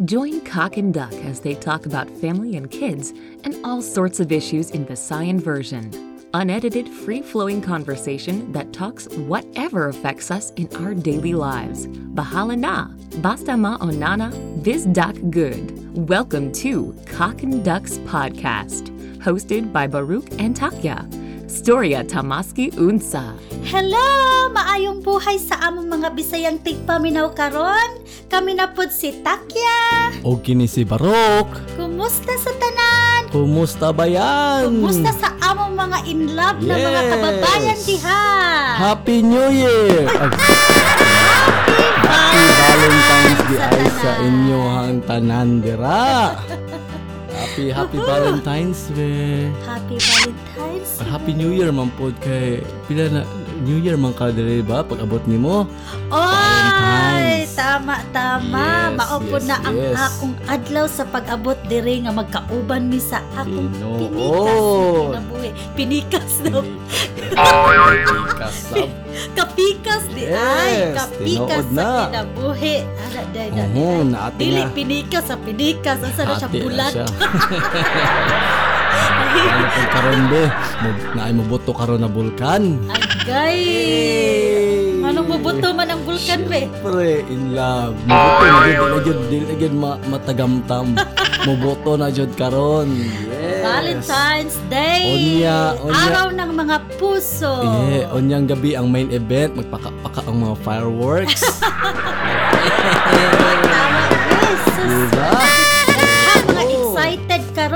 Join 0.00 0.40
Cock 0.40 0.78
and 0.78 0.92
Duck 0.92 1.12
as 1.12 1.40
they 1.40 1.54
talk 1.54 1.84
about 1.84 2.08
family 2.08 2.56
and 2.56 2.70
kids 2.70 3.12
and 3.44 3.54
all 3.62 3.82
sorts 3.82 4.20
of 4.20 4.32
issues 4.32 4.70
in 4.70 4.86
Visayan 4.86 5.38
version. 5.38 6.18
Unedited, 6.32 6.88
free 6.88 7.20
flowing 7.20 7.60
conversation 7.60 8.50
that 8.52 8.72
talks 8.72 9.06
whatever 9.08 9.88
affects 9.88 10.30
us 10.30 10.50
in 10.52 10.66
our 10.76 10.94
daily 10.94 11.34
lives. 11.34 11.86
Bahala 11.86 12.58
na! 12.58 12.88
Basta 13.20 13.52
maonana, 13.52 14.32
biz 14.62 14.86
dak 14.86 15.14
good. 15.28 16.08
Welcome 16.08 16.52
to 16.52 16.96
Cock 17.04 17.42
and 17.42 17.62
Ducks 17.62 17.98
Podcast, 17.98 18.88
hosted 19.18 19.74
by 19.74 19.86
Baruch 19.86 20.30
and 20.40 20.56
Takya. 20.56 21.21
Storya 21.52 22.00
Tamaski 22.00 22.72
Unsa. 22.80 23.36
Hello! 23.68 24.48
Maayong 24.56 25.04
buhay 25.04 25.36
sa 25.36 25.60
among 25.68 25.84
mga 25.84 26.08
Bisayang 26.16 26.56
tigpaminaw 26.64 27.36
karon. 27.36 28.00
Kami 28.32 28.56
na 28.56 28.72
pud 28.72 28.88
si 28.88 29.20
Takya. 29.20 30.16
O 30.24 30.40
kini 30.40 30.64
si 30.64 30.80
Barok. 30.80 31.52
Kumusta 31.76 32.32
sa 32.40 32.56
tanan? 32.56 33.28
Kumusta 33.28 33.92
ba 33.92 34.08
yan? 34.08 34.80
Kumusta 34.80 35.12
sa 35.12 35.28
among 35.44 35.76
mga 35.76 35.98
in 36.08 36.32
love 36.32 36.56
na 36.64 36.72
mga 36.72 36.88
Yes. 36.98 37.10
kababayan 37.12 37.78
diha? 37.84 38.24
Happy 38.80 39.16
New 39.20 39.48
Year! 39.52 40.08
Ay, 42.32 42.48
Happy 42.48 42.48
Valentine's 42.48 43.44
Day 43.44 43.60
Sa 43.60 43.68
ay 43.68 43.88
sa 44.00 44.12
inyo 44.24 44.60
hang 44.72 44.98
tanan 45.04 45.48
dira. 45.60 46.32
Happy 47.36 47.68
Happy 47.68 47.98
Valentine's 48.00 48.88
Day. 48.96 49.52
Happy 49.62 50.00
Valentine's. 50.00 50.51
Happy 51.02 51.32
New 51.32 51.50
Year 51.50 51.70
man 51.70 51.90
pod 51.94 52.14
kay 52.18 52.58
pila 52.86 53.06
na 53.08 53.22
New 53.62 53.78
Year 53.78 53.94
man 53.94 54.10
ka 54.12 54.30
diri 54.30 54.58
ba 54.60 54.82
pag 54.82 54.98
abot 54.98 55.22
nimo? 55.24 55.70
Oy! 56.10 57.46
Tama, 57.52 58.00
tama. 58.10 58.90
Yes, 58.90 58.96
Maupo 58.96 59.36
yes, 59.38 59.46
na 59.46 59.56
ang 59.62 59.76
yes. 59.76 59.94
akong 59.94 60.34
adlaw 60.48 60.86
sa 60.88 61.04
pag-abot 61.04 61.58
diri 61.68 62.00
nga 62.00 62.10
magkauban 62.10 62.88
mi 62.88 62.96
sa 62.96 63.20
akong 63.36 63.68
Ginoo. 63.70 63.96
pinikas. 64.00 64.60
Kinabuhi. 65.06 65.50
Pinikas 65.76 66.32
daw. 66.42 66.62
Pinikas 67.22 68.56
sab. 68.56 68.88
Kapikas 69.36 70.02
di 70.10 70.24
ay. 70.26 70.72
Yes, 70.90 70.96
Kapikas 70.96 71.20
tinuod 71.22 71.66
sa 71.70 71.76
na. 71.76 71.90
kinabuhi. 72.08 72.76
Ana, 72.82 73.22
day, 73.30 73.48
Oo, 73.52 74.00
day. 74.00 74.10
naati 74.10 74.40
Dili 74.40 74.62
na. 74.64 74.70
pinikas 74.72 75.24
sa 75.28 75.36
pinikas. 75.36 75.98
Asa 76.02 76.22
na 76.24 76.34
siya 76.34 76.48
na 76.48 76.56
bulat. 76.56 76.94
ano 79.32 79.66
pag 79.68 79.88
karon 79.92 80.20
be? 80.28 80.42
Naay 81.16 81.32
mo 81.32 81.42
boto 81.48 81.72
karon 81.72 82.00
na 82.04 82.10
bulkan. 82.10 82.78
Agay. 82.88 83.60
Anong 85.02 85.28
mabuto 85.28 85.74
man 85.74 85.90
ang 85.90 86.02
bulkan 86.06 86.46
be? 86.46 86.70
Siyempre, 86.70 87.26
in 87.26 87.52
love. 87.58 87.98
Moboto 88.06 88.46
na 88.46 88.58
jud, 88.62 88.78
dili 88.78 89.02
jud, 89.02 89.18
dili 89.28 89.54
jud 89.58 89.74
ma 89.74 89.98
matagamtam. 90.08 90.94
Moboto 91.42 91.98
na 91.98 92.08
jud 92.08 92.30
karon. 92.38 92.88
Yes. 92.96 93.62
Valentine's 93.62 94.56
Day. 94.70 95.02
Onya, 95.10 95.74
onya. 95.82 96.02
Araw 96.06 96.26
ng 96.34 96.50
mga 96.54 96.76
puso. 96.98 97.52
Eh, 97.90 98.06
onyang 98.14 98.46
gabi 98.46 98.78
ang 98.78 98.90
main 98.90 99.10
event, 99.10 99.58
magpaka-paka 99.58 100.22
ang 100.26 100.38
mga 100.42 100.54
fireworks. 100.62 101.42
Tama, 103.72 104.02
Jesus. 104.10 104.86
diba? 104.86 105.71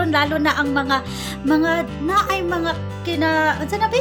Lalo 0.08 0.36
na 0.36 0.52
ang 0.54 0.70
mga 0.70 0.96
mga 1.42 1.70
naay 2.02 2.40
mga 2.40 2.70
kina 3.02 3.30
ano 3.56 3.70
na 3.72 3.86
ba? 3.86 4.00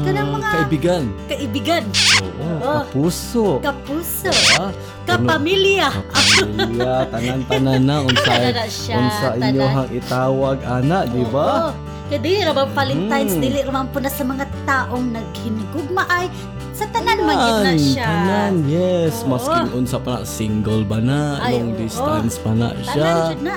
Kanang 0.00 0.30
mga- 0.32 0.54
kaibigan. 0.54 1.04
Kaibigan, 1.26 1.82
Oo, 2.22 2.30
Oo. 2.62 2.82
kapuso. 2.84 3.46
kapuso, 3.58 4.30
Diba? 4.30 4.70
kapamilya. 5.04 5.90
Kapamilya, 5.90 6.92
tanan-tanan 7.12 7.82
na 7.82 7.96
unsa 8.00 8.22
Tanan 8.24 8.54
na 8.54 8.64
unsa 8.96 9.26
tanan. 9.28 9.50
inyo 9.50 9.64
hang 9.66 9.90
itawag 9.92 10.58
ana, 10.62 10.98
di 11.04 11.24
ba? 11.26 11.48
Oo. 11.68 11.70
Kaya 12.06 12.22
dili 12.22 12.38
ra 12.38 12.54
ba 12.54 12.70
Valentine's, 12.70 13.34
Mm. 13.34 13.42
dili 13.42 13.58
ra 13.60 13.72
man 13.72 13.90
po 13.90 13.98
na 13.98 14.06
sa 14.06 14.22
mga 14.22 14.46
taong 14.62 15.10
naghinugugma 15.10 16.06
ay 16.06 16.30
sa 16.70 16.86
tanan 16.86 17.18
man 17.20 17.34
yun 17.34 17.58
na 17.64 17.72
siya. 17.74 18.06
Tanan, 18.06 18.54
yes. 18.64 19.14
Oo. 19.18 19.34
Masking 19.34 19.70
unsa 19.74 19.98
pa 19.98 20.12
na, 20.12 20.22
single 20.22 20.86
ba 20.86 21.02
na, 21.02 21.42
Ay, 21.42 21.58
long 21.58 21.74
oo. 21.74 21.80
distance 21.82 22.38
pa 22.38 22.54
na 22.54 22.70
Tanan 22.70 22.86
siya. 22.86 23.10
jud 23.26 23.42
na. 23.42 23.56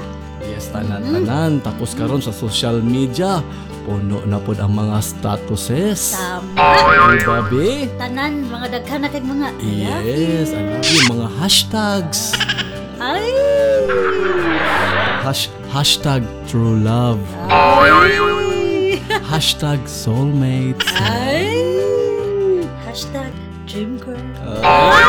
Yes, 0.59 0.75
tanan-tanan. 0.75 1.63
Tapos 1.63 1.95
karon 1.95 2.19
sa 2.19 2.35
social 2.35 2.83
media, 2.83 3.39
puno 3.87 4.19
na 4.27 4.43
pod 4.43 4.59
ang 4.59 4.75
mga 4.75 4.99
statuses. 4.99 6.19
Tama. 6.19 7.15
Di 7.15 7.23
ba, 7.23 7.39
be? 7.47 7.87
Tanan 7.95 8.43
mga 8.51 8.67
daghan 8.75 8.99
na 8.99 9.07
kay 9.07 9.23
mga 9.23 9.55
I 9.55 9.71
Yes. 9.87 10.51
I 10.51 10.59
love 10.67 10.83
you. 10.83 11.01
Mga 11.15 11.27
hashtags. 11.39 12.35
Ay. 12.99 13.31
Hash, 15.23 15.47
hashtag 15.71 16.27
true 16.51 16.75
love. 16.75 17.23
Ay. 17.47 18.99
Hashtag 19.31 19.79
soulmates. 19.87 20.83
Ay. 20.99 21.55
Hashtag 22.83 23.31
dream 23.63 23.95
girl. 23.95 24.19
Ay. 24.59 25.07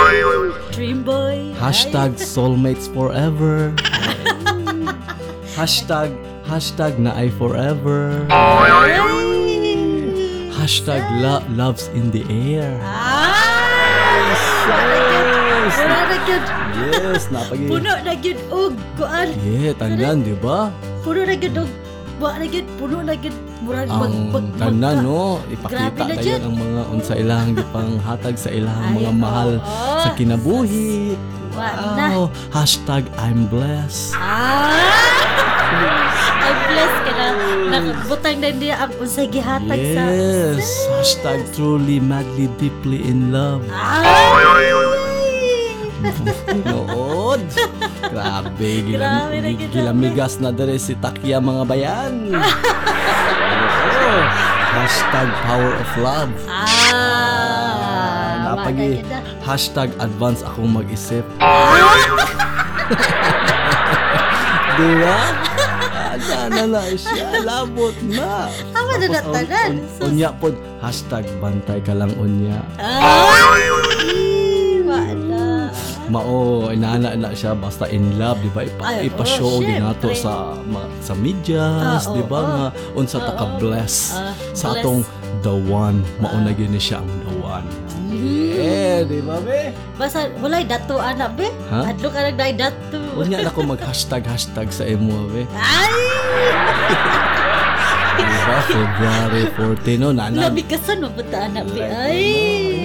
Dream 0.70 1.02
boy. 1.02 1.50
Hashtag 1.58 2.22
soulmates 2.22 2.86
forever. 2.86 3.74
Hashtag, 5.60 6.08
hashtag 6.48 6.96
na 6.96 7.12
ay 7.12 7.28
forever. 7.28 8.24
Hashtag 10.56 11.04
lo- 11.20 11.44
loves 11.52 11.92
in 11.92 12.08
the 12.08 12.24
air. 12.24 12.80
Ay. 12.80 14.32
Yes! 14.32 15.74
Wala 15.76 15.98
na 16.00 16.16
gyud. 16.18 16.44
Yes, 16.80 17.24
napagi. 17.28 17.68
Puno 17.68 17.92
na 17.92 18.12
gyud 18.16 18.40
og 18.48 18.72
kuan. 18.96 19.28
Yeah, 19.38 19.76
tanan, 19.76 20.24
di 20.24 20.32
ba? 20.34 20.72
Puno 21.04 21.28
na 21.28 21.36
gyud 21.36 21.52
og 21.54 21.68
wa 22.16 22.36
na 22.36 22.46
gyud 22.46 22.66
puno 22.76 22.96
na 23.00 23.12
gyud 23.14 23.36
murag 23.60 23.88
mag 23.88 24.00
Ang 24.02 24.16
mag- 24.32 24.52
tanan, 24.56 24.96
no? 25.00 25.44
Grabe 25.44 25.52
Ipakita 25.52 26.04
tayo 26.10 26.24
dyan. 26.24 26.40
ang 26.40 26.56
mga 26.56 26.82
unsa 26.88 27.12
ilahang 27.16 27.52
gipang 27.52 27.92
hatag 28.00 28.36
sa 28.36 28.48
ilahang 28.48 28.92
Ay, 28.92 28.96
mga 28.96 29.12
mahal 29.14 29.50
oo. 29.56 30.00
sa 30.00 30.08
kinabuhi. 30.16 31.20
Wa 31.52 31.68
na. 31.96 32.04
Wow. 32.16 32.24
Hashtag 32.48 33.04
I'm 33.18 33.44
blessed. 33.44 34.16
Ah! 34.16 34.89
I'm 35.70 36.58
blessed 36.66 37.00
ka 37.06 37.12
na. 37.14 37.26
Nakabutang 37.70 38.42
na 38.42 38.50
niya 38.50 38.74
ang 38.82 38.90
unsay 38.98 39.30
gihatag 39.30 39.78
sa... 39.94 40.02
Yes. 40.10 40.66
Hashtag 40.98 41.46
truly, 41.54 42.02
madly, 42.02 42.50
deeply 42.58 43.06
in 43.06 43.30
love. 43.30 43.62
Ay! 43.70 44.42
Nood. 46.64 47.44
Grabe, 48.08 48.08
Grabe 48.08 48.70
gilam, 48.88 49.28
na 49.28 49.52
gi- 49.52 49.60
gid- 49.60 49.68
gilamigas 49.70 50.40
na 50.40 50.48
dere 50.48 50.80
si 50.80 50.96
Takya 50.96 51.36
mga 51.38 51.62
bayan. 51.68 52.12
Oo. 54.00 54.16
Hashtag 54.70 55.28
power 55.44 55.72
of 55.76 55.90
love. 56.00 56.32
Ah! 56.48 58.48
Napagi. 58.56 59.04
Wala 59.04 59.06
na 59.06 59.20
gid 59.20 59.44
Hashtag 59.44 59.92
advance 60.00 60.40
akong 60.40 60.72
mag-isip. 60.72 61.22
Ah! 61.38 61.76
Di 64.80 64.88
ba? 65.04 65.20
Na 66.50 66.66
na 66.66 66.82
siya. 66.90 67.26
Labot 67.40 67.94
na. 68.04 68.50
Tama 68.74 68.92
na 68.96 69.06
natanan. 69.08 69.72
un- 69.72 69.86
un- 70.02 70.10
Unya 70.10 70.30
po. 70.34 70.50
Hashtag 70.78 71.24
bantay 71.38 71.78
ka 71.78 71.94
lang 71.94 72.10
unya. 72.16 72.58
Ay! 72.76 73.62
Wala. 74.82 75.70
Mao, 76.10 76.34
inaana 76.68 77.14
na 77.14 77.30
siya 77.30 77.54
basta 77.54 77.86
in 77.86 78.18
love, 78.18 78.42
di 78.42 78.50
ba? 78.50 78.66
Ipa, 78.66 78.82
Ay, 78.82 79.06
ipa-show 79.06 79.46
oo, 79.48 79.62
din 79.62 79.78
nato 79.78 80.10
syempre. 80.10 80.18
sa 80.18 80.32
ma- 80.64 80.90
sa 80.98 81.14
medyas, 81.14 82.02
Ah, 82.02 82.10
di 82.10 82.22
ba? 82.24 82.34
oo. 82.36 82.48
Nga 82.48 82.66
unsa 82.98 83.16
ta 83.20 83.30
Oo. 83.30 83.38
ka 83.38 83.46
bless 83.56 83.94
Ah, 84.10 84.34
sa 84.50 84.74
bless. 84.74 84.82
atong 84.82 85.00
the 85.40 85.54
one, 85.54 86.02
mao 86.18 86.34
Ah. 86.34 86.42
na 86.42 86.50
gyud 86.50 86.66
ni 86.68 86.82
siya 86.82 86.98
ang 86.98 87.10
the 88.20 88.36
one. 88.36 88.60
Mm. 88.60 88.60
Eh, 88.60 88.98
di 89.08 89.18
ba 89.24 89.36
be? 89.40 89.60
Basta 89.96 90.28
walay 90.44 90.64
dato 90.68 91.00
ana 91.00 91.26
be. 91.32 91.48
Ha? 91.72 91.90
Adlo 91.90 92.08
ka 92.12 92.20
nagday 92.20 92.52
dato. 92.56 93.00
Unya 93.16 93.40
na 93.40 93.50
ko 93.50 93.64
mag-hashtag 93.64 94.22
hashtag 94.28 94.68
sa 94.70 94.84
imo 94.84 95.26
be. 95.32 95.48
Ay! 95.56 95.96
Di 98.20 98.36
ba? 98.44 98.56
February 98.68 99.44
14 99.56 100.00
no, 100.00 100.08
nana. 100.12 100.52
Nabikasan 100.52 101.00
mo 101.00 101.08
ba 101.16 101.22
ta 101.24 101.48
ana 101.48 101.64
be? 101.64 101.80
Ay! 101.80 102.24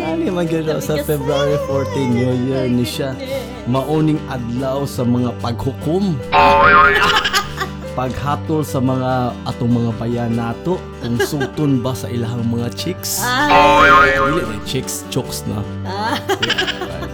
Nani 0.05 0.29
gyud 0.47 0.69
sa 0.79 0.95
February 1.03 1.57
14 1.67 2.15
New 2.15 2.33
Year 2.47 2.65
ni 2.69 2.85
siya. 2.87 3.17
Mauning 3.67 4.21
adlaw 4.29 4.85
sa 4.87 5.03
mga 5.03 5.33
paghukom. 5.41 6.15
Paghatol 7.95 8.67
sa 8.67 8.83
mga 8.83 9.31
atong 9.47 9.71
mga 9.71 9.91
bayan 9.95 10.35
nato 10.35 10.75
kung 10.99 11.15
sugton 11.15 11.79
ba 11.83 11.95
sa 11.95 12.11
ilahang 12.11 12.43
mga 12.43 12.67
chicks. 12.75 13.23
Ay! 13.23 13.87
Dili 14.19 14.43
ni 14.51 14.59
chicks, 14.67 15.07
chokes 15.07 15.47
na. 15.47 15.63
Ah, 15.87 16.19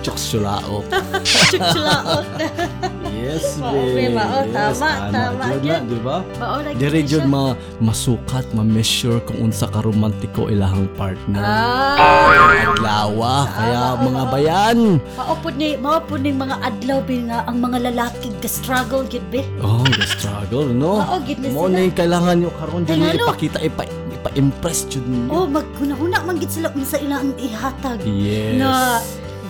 Chokes 0.01 0.33
sulaok. 0.33 0.81
chuchulaot. 1.21 2.25
Yes, 3.21 3.45
Mao, 3.55 3.69
be. 3.71 3.93
be, 3.93 4.03
mao, 4.09 4.41
Yes, 4.41 4.49
tama, 4.51 4.89
tama, 5.09 5.43
yun. 5.55 5.61
na, 5.63 5.77
di 5.85 5.99
ba? 5.99 6.17
Lagi 6.33 6.73
Dire 6.75 6.99
siya. 6.99 7.09
jud 7.11 7.25
ma 7.25 7.43
masukat, 7.77 8.45
ma-measure 8.51 9.21
kung 9.21 9.45
unsa 9.45 9.65
ka 9.65 9.79
romantiko 9.79 10.47
ilahang 10.47 10.89
partner. 10.93 11.37
Ah, 11.39 12.73
Adlawa, 12.73 13.45
kaya 13.47 13.81
Tama, 13.93 14.01
mga 14.03 14.21
oo. 14.21 14.31
bayan. 14.31 14.77
maupod 15.13 15.53
ni 15.55 15.69
maupod 15.75 16.19
ni 16.19 16.31
mga 16.31 16.55
adlaw 16.61 16.99
bi 16.99 17.21
nga 17.23 17.45
ang 17.45 17.57
mga 17.59 17.77
lalaki 17.87 18.33
ga 18.35 18.49
struggle 18.49 19.03
gid 19.03 19.23
be. 19.29 19.45
Oh, 19.59 19.85
the 19.85 20.07
struggle, 20.07 20.65
no? 20.65 20.97
Oo, 21.03 21.21
gid 21.21 21.37
na 21.37 21.49
Mo 21.49 21.65
sila. 21.65 21.71
na 21.71 21.85
yung 21.85 21.95
kailangan 21.95 22.35
nyo 22.37 22.49
karon 22.55 22.81
ni 22.83 22.91
ano? 22.91 23.25
ipakita 23.27 23.57
ipa 23.59 23.83
ipa-impress 24.11 24.85
jud 24.87 25.03
ninyo. 25.03 25.29
Oh, 25.29 25.45
magkunahuna 25.45 26.17
man 26.23 26.37
gid 26.37 26.49
sila 26.49 26.69
unsa 26.71 26.97
ilang 26.97 27.33
ihatag. 27.37 28.01
Yes. 28.03 28.57
Na 28.57 28.97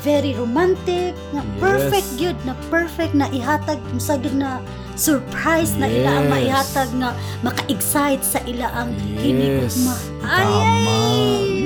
very 0.02 0.34
romantic, 0.34 1.14
na 1.32 1.42
Yes. 1.42 1.58
perfect 1.58 2.08
gyud, 2.18 2.38
na 2.44 2.54
perfect 2.68 3.14
na 3.14 3.30
ihatag 3.30 3.78
gyud 4.18 4.34
na 4.34 4.60
surprise 4.94 5.74
na 5.78 5.88
ila 5.88 6.12
ang 6.20 6.26
Yes. 6.28 6.34
maihatag 6.34 6.90
nga 6.98 7.10
maka-excite 7.42 8.24
sa 8.26 8.40
ila 8.44 8.68
ang 8.76 8.90
Yes. 8.98 9.22
hinigugma. 9.22 9.96
Ay, 10.22 10.46
Tama. 10.46 10.98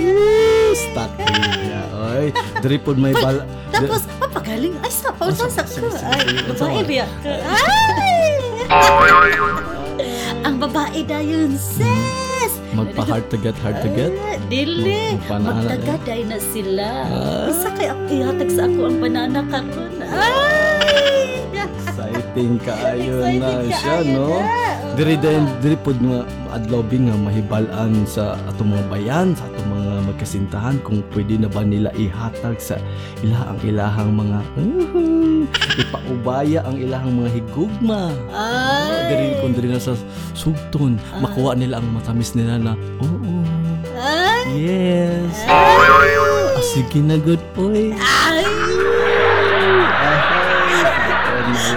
Yes, 0.06 0.80
tatya. 0.92 1.82
Oy, 1.96 2.26
diri 2.62 2.78
pod 2.78 2.96
may 2.96 3.12
bal. 3.12 3.44
Tapos, 3.72 4.08
papagaling, 4.20 4.76
ay 4.80 4.92
sa 4.92 5.12
pausa 5.12 5.48
sa 5.48 5.64
ko. 5.64 5.88
Ay, 5.92 6.44
babae 6.48 6.82
biya 6.84 7.08
ka. 7.24 7.34
Ay! 7.44 8.32
Ang 10.46 10.62
babae 10.62 11.02
dayon, 11.04 11.58
sis! 11.58 12.25
Magpa 12.72 13.04
hard 13.04 13.26
to 13.30 13.38
get, 13.38 13.56
hard 13.60 13.80
to 13.80 13.90
get. 13.90 14.12
Ah, 14.16 14.38
dili. 14.46 15.16
Magtagaday 15.22 16.22
na 16.26 16.38
sila. 16.38 16.88
Ah. 17.06 17.48
Isa 17.48 17.70
kay 17.72 17.88
ak- 17.88 18.10
ihatag 18.10 18.52
sa 18.52 18.64
ako 18.66 18.80
ang 18.86 18.98
banana 19.00 19.40
karon. 19.44 19.94
Ay! 20.02 21.50
Exciting 21.56 22.60
kaayo 22.60 23.24
na 23.42 23.64
siya, 23.66 23.96
no? 24.06 24.40
Diri 24.96 25.16
din 25.18 25.44
diri 25.60 25.76
pod 25.76 25.98
nga 25.98 26.24
adlobing 26.52 27.08
nga 27.08 27.18
mahibal-an 27.18 28.04
sa 28.06 28.36
atong 28.48 28.72
mga 28.72 28.86
bayan, 28.88 29.28
sa 29.34 29.44
atong 29.46 29.68
magkasintahan 30.16 30.80
kung 30.80 31.04
pwede 31.12 31.36
na 31.36 31.52
ba 31.52 31.60
nila 31.60 31.92
ihatag 31.92 32.56
sa 32.56 32.80
ila 33.20 33.52
ang 33.52 33.60
ilahang 33.62 34.16
mga 34.16 34.40
uhuu, 34.56 35.44
ipaubaya 35.76 36.64
ang 36.64 36.80
ilahang 36.80 37.20
mga 37.20 37.36
higugma. 37.36 38.16
Oh, 38.32 38.40
Ay! 38.40 39.12
diri 39.12 39.26
kung 39.44 39.52
diri 39.52 39.68
na 39.68 39.82
sa 39.82 39.92
sugton, 40.32 40.96
Ah. 41.12 41.20
makuha 41.20 41.52
nila 41.54 41.84
ang 41.84 41.92
matamis 41.92 42.32
nila 42.32 42.56
na, 42.56 42.74
oo, 42.98 43.44
Ay! 43.92 44.48
yes. 44.56 45.36
Ay! 45.44 46.16
Ah, 46.56 46.64
sige 46.64 47.04
na 47.04 47.20
good 47.20 47.44
boy. 47.52 47.92
Ay! 47.92 48.48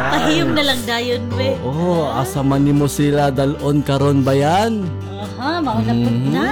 Pahiyom 0.08 0.54
na 0.54 0.62
lang 0.64 0.80
dayon, 0.84 1.22
be. 1.34 1.58
Oo, 1.60 2.06
asa 2.08 2.38
man 2.40 2.62
nimo 2.62 2.86
sila 2.86 3.30
dalon 3.30 3.82
karon 3.82 4.22
bayan? 4.22 4.86
Aha, 5.08 5.58
mauna 5.58 5.90
Mhm. 5.90 6.30
na. 6.30 6.46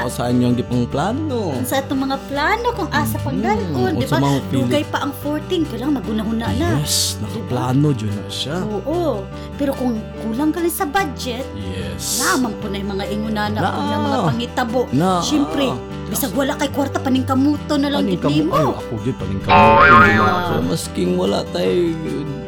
O 0.00 0.08
saan 0.08 0.38
yung 0.38 0.52
gipong 0.52 0.84
plano? 0.84 1.52
sa 1.62 1.78
itong 1.78 2.02
mga 2.02 2.16
plano 2.26 2.68
kung 2.72 2.90
asa 2.90 3.16
pang 3.16 3.32
Mm, 3.32 3.42
dalon, 3.42 3.92
di 3.94 4.06
ba? 4.06 4.18
Dugay 4.48 4.84
pa 4.84 4.98
ang 5.00 5.12
14, 5.14 5.66
kailangan 5.66 5.94
magunahuna 5.96 6.46
na. 6.50 6.68
Yes, 6.76 7.20
nakaplano 7.20 7.92
dyan 7.92 8.14
na 8.14 8.26
siya. 8.26 8.56
Oo. 8.62 9.22
Pero 9.54 9.72
kung 9.72 9.94
kulang 10.18 10.50
ka 10.50 10.58
rin 10.58 10.70
sa 10.70 10.84
budget, 10.84 11.44
Yes. 11.54 12.18
naman 12.18 12.56
po 12.58 12.66
na 12.66 12.76
yung 12.76 12.90
mga 12.92 13.04
ingunana 13.06 13.58
Na. 13.58 13.70
na 13.70 13.96
mga 14.00 14.18
pangitabo. 14.26 14.80
Na. 14.90 15.20
Siyempre, 15.20 15.68
bisag 16.06 16.32
wala 16.32 16.56
kay 16.56 16.68
kwarta 16.68 16.96
paning 16.96 17.22
kamuto 17.22 17.76
na 17.76 17.88
lang 17.88 18.02
gid 18.04 18.18
kamo, 18.18 18.34
ay, 18.50 18.64
mo. 18.64 18.74
ako 18.74 18.92
dyan, 19.00 19.16
paning 19.16 19.40
kamoto 19.40 19.84
din 20.00 20.18
Ah. 20.18 20.60
Masking 20.60 21.12
wala 21.14 21.40
tay 21.46 21.92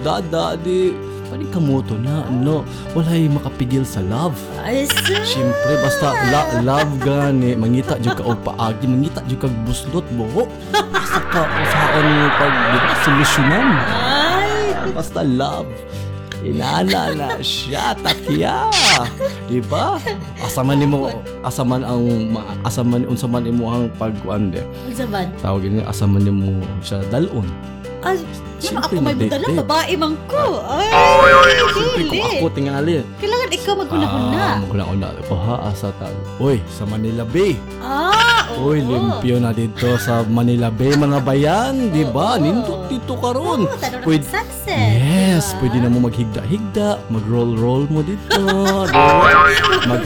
dada, 0.01 0.57
di, 0.57 0.91
paning 1.32 1.49
kamoto 1.49 1.96
na, 1.96 2.29
no. 2.29 2.61
Wala 2.93 3.17
yung 3.17 3.40
makapigil 3.40 3.88
sa 3.88 4.05
love. 4.05 4.37
Ay, 4.61 4.84
sus. 4.84 5.17
Siyempre, 5.25 5.81
basta 5.81 6.12
la, 6.29 6.61
love 6.61 6.93
gani, 7.00 7.56
mangita 7.56 7.96
dyan 7.96 8.12
ka 8.12 8.20
o 8.29 8.37
paagi, 8.37 8.84
mangita 8.84 9.25
dyan 9.25 9.40
ka 9.40 9.49
buslot, 9.64 10.05
buho. 10.12 10.44
Basta 10.93 11.25
ka, 11.32 11.49
saan 11.73 12.05
mo 12.05 12.29
pag, 12.37 12.55
solusyonan. 13.00 13.69
Ay, 13.88 14.93
Basta 14.93 15.25
love. 15.25 15.73
Inana 16.44 17.14
na 17.17 17.29
siya, 17.40 17.96
takya. 18.05 18.69
Diba? 19.49 19.96
Asaman 20.43 20.84
nimo, 20.84 21.08
asaman 21.40 21.81
ang 21.81 22.02
ma- 22.29 22.58
asaman 22.67 23.06
unsa 23.08 23.31
man 23.31 23.46
imo 23.46 23.70
ang 23.70 23.87
pagkuan 23.96 24.50
de. 24.52 24.61
unsa 24.84 25.06
man? 25.08 25.31
Tawag 25.38 25.64
ni 25.64 25.81
asaman 25.81 26.26
nimo 26.26 26.61
siya 26.82 26.99
dalon. 27.08 27.46
Ay, 28.03 28.19
naman 28.63 28.81
ako 28.81 28.93
may 29.01 29.15
date. 29.17 29.59
babae 29.59 29.93
man 29.95 30.15
ko. 30.27 30.63
Ay, 30.65 30.91
Siyempre 31.73 32.03
kung 32.05 32.15
dili. 32.15 32.21
ako 32.37 32.47
tingali. 32.51 32.95
Kailangan 33.19 33.49
ikaw 33.53 33.75
magunahuna. 33.75 34.39
Ah, 34.39 34.57
maguna-una 34.59 35.07
ko 35.23 35.35
ha 35.35 35.57
asa 35.67 35.91
ta. 35.97 36.07
Uy, 36.39 36.63
sa 36.69 36.83
Manila 36.85 37.23
Bay. 37.25 37.59
Ah, 37.79 38.47
oo. 38.53 38.71
Uy, 38.71 38.79
limpyo 38.81 39.39
na 39.39 39.51
dito 39.51 39.87
sa 39.99 40.23
Manila 40.25 40.69
Bay 40.69 40.95
mga 40.95 41.19
bayan, 41.21 41.91
di 41.91 42.03
ba? 42.05 42.37
Oo. 42.37 42.43
Nindot 42.43 42.81
dito 42.87 43.15
karon. 43.17 43.67
Oo, 43.67 43.75
tanong 43.77 43.99
na 43.99 44.07
Pwede- 44.07 44.27
sunset. 44.27 44.91
Yes, 44.95 45.51
diba? 45.51 45.59
pwede 45.61 45.77
na 45.79 45.89
mo 45.89 45.99
maghigda-higda, 46.03 46.89
mag-roll-roll 47.09 47.87
mo 47.89 48.01
dito. 48.01 48.39
diba? 48.91 49.27
Mag 49.89 50.03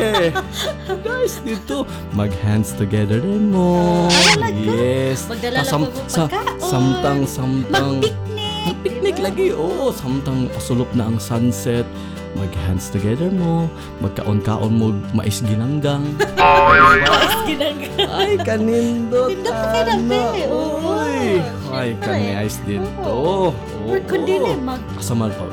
Guys, 1.06 1.40
dito, 1.40 1.84
mag-hands 2.12 2.72
together 2.72 3.18
din 3.18 3.50
mo. 3.50 4.06
Ah, 4.06 4.34
talaga? 4.34 4.70
Yes. 4.72 5.26
Magdala 5.26 5.54
lang 5.54 5.64
Kasam- 5.64 5.86
po 5.86 6.00
sa, 6.06 6.22
pagkaon. 6.24 6.58
samtang, 6.60 7.20
samtang. 7.24 7.94
Mag-picnic. 7.98 8.64
Mag-picnic 8.66 9.16
lagi, 9.18 9.46
oo. 9.52 9.88
Samtang 9.90 10.48
pasulop 10.50 10.90
na 10.92 11.06
ang 11.06 11.18
sunset. 11.18 11.84
Mag-hands 12.30 12.88
together 12.88 13.26
mo. 13.28 13.66
Magkaon-kaon 13.98 14.70
mo 14.70 14.86
mais 15.10 15.42
ginanggang. 15.42 16.06
Ginag- 17.48 17.90
Ay, 17.98 18.38
kanindot. 18.38 19.34
Nindot 19.34 19.50
ka 19.50 19.80
na, 19.82 19.94
be. 19.98 20.22
Oo. 20.46 20.94
Uy. 20.94 21.42
Ay, 21.70 21.88
Siyempre. 21.90 22.06
kani-ice 22.06 22.58
dito. 22.64 23.10
Kundi 24.06 24.34
Oo. 24.38 24.44
ni 24.46 24.52
mag 24.56 24.78
Kasamal 24.94 25.34
pa. 25.34 25.44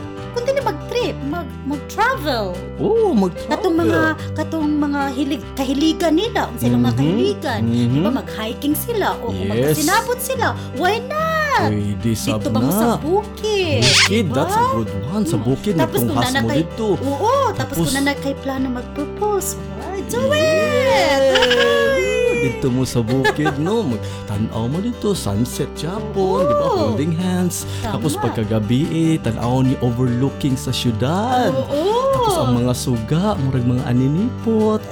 Mag-travel. 2.08 2.46
Oo, 2.80 3.12
mag-travel. 3.12 3.52
Katong 3.52 3.76
mga 3.76 4.00
katong 4.34 4.68
mga 4.80 5.02
hilig 5.12 5.42
kahiligan 5.56 6.14
nila, 6.16 6.42
kung 6.48 6.60
sila 6.60 6.76
mga 6.78 6.88
Mhm. 6.88 6.98
kahiligan, 6.98 7.60
Mhm. 7.64 7.92
di 7.92 8.00
ba 8.00 8.12
mag-hiking 8.14 8.76
sila 8.78 9.08
o 9.20 9.28
kung 9.28 9.36
Yes. 9.52 9.76
magsinabot 9.76 10.20
sila, 10.20 10.48
why 10.80 10.96
not? 11.04 11.68
Pwede 11.68 12.12
sab 12.14 12.40
Dito 12.40 12.50
ba 12.54 12.60
mo 12.62 12.72
sa 12.72 12.88
bukid? 13.02 13.82
Bukid, 13.82 14.26
diba? 14.30 14.36
that's 14.38 14.56
a 14.56 14.64
good 14.72 14.92
one. 15.10 15.24
Sa 15.26 15.38
bukid, 15.38 15.74
Tapos 15.76 16.00
kung 16.00 16.08
nagtunghas 16.08 16.32
mo 16.32 16.38
nanakay- 16.40 16.58
dito. 16.64 16.88
Oo, 16.96 17.34
tapos, 17.52 17.76
Tapos- 17.76 17.92
kung 17.92 18.06
na 18.06 18.14
kay 18.16 18.36
plano 18.40 18.68
mag-propose, 18.72 19.50
why? 19.82 20.00
Do 20.08 20.22
Yeah. 20.32 21.34
it! 21.34 22.07
Dito 22.48 22.72
mo 22.72 22.88
sa 22.88 23.04
bukid, 23.04 23.60
no? 23.60 23.84
Magtanaw 23.92 24.72
mo 24.72 24.80
dito, 24.80 25.12
sunset 25.12 25.68
Japon, 25.76 26.48
di 26.48 26.56
ba? 26.56 26.68
Holding 26.72 27.12
hands. 27.12 27.68
Tama. 27.84 28.00
Tapos 28.00 28.16
pagkagabi, 28.16 28.88
eh, 28.88 29.14
tanaw 29.20 29.68
ni 29.68 29.76
overlooking 29.84 30.56
sa 30.56 30.72
syudad. 30.72 31.52
Oo. 31.52 32.16
Tapos 32.16 32.36
ang 32.40 32.56
mga 32.56 32.72
suga, 32.72 33.36
murag 33.44 33.68
mga 33.68 33.84
aninipot. 33.84 34.80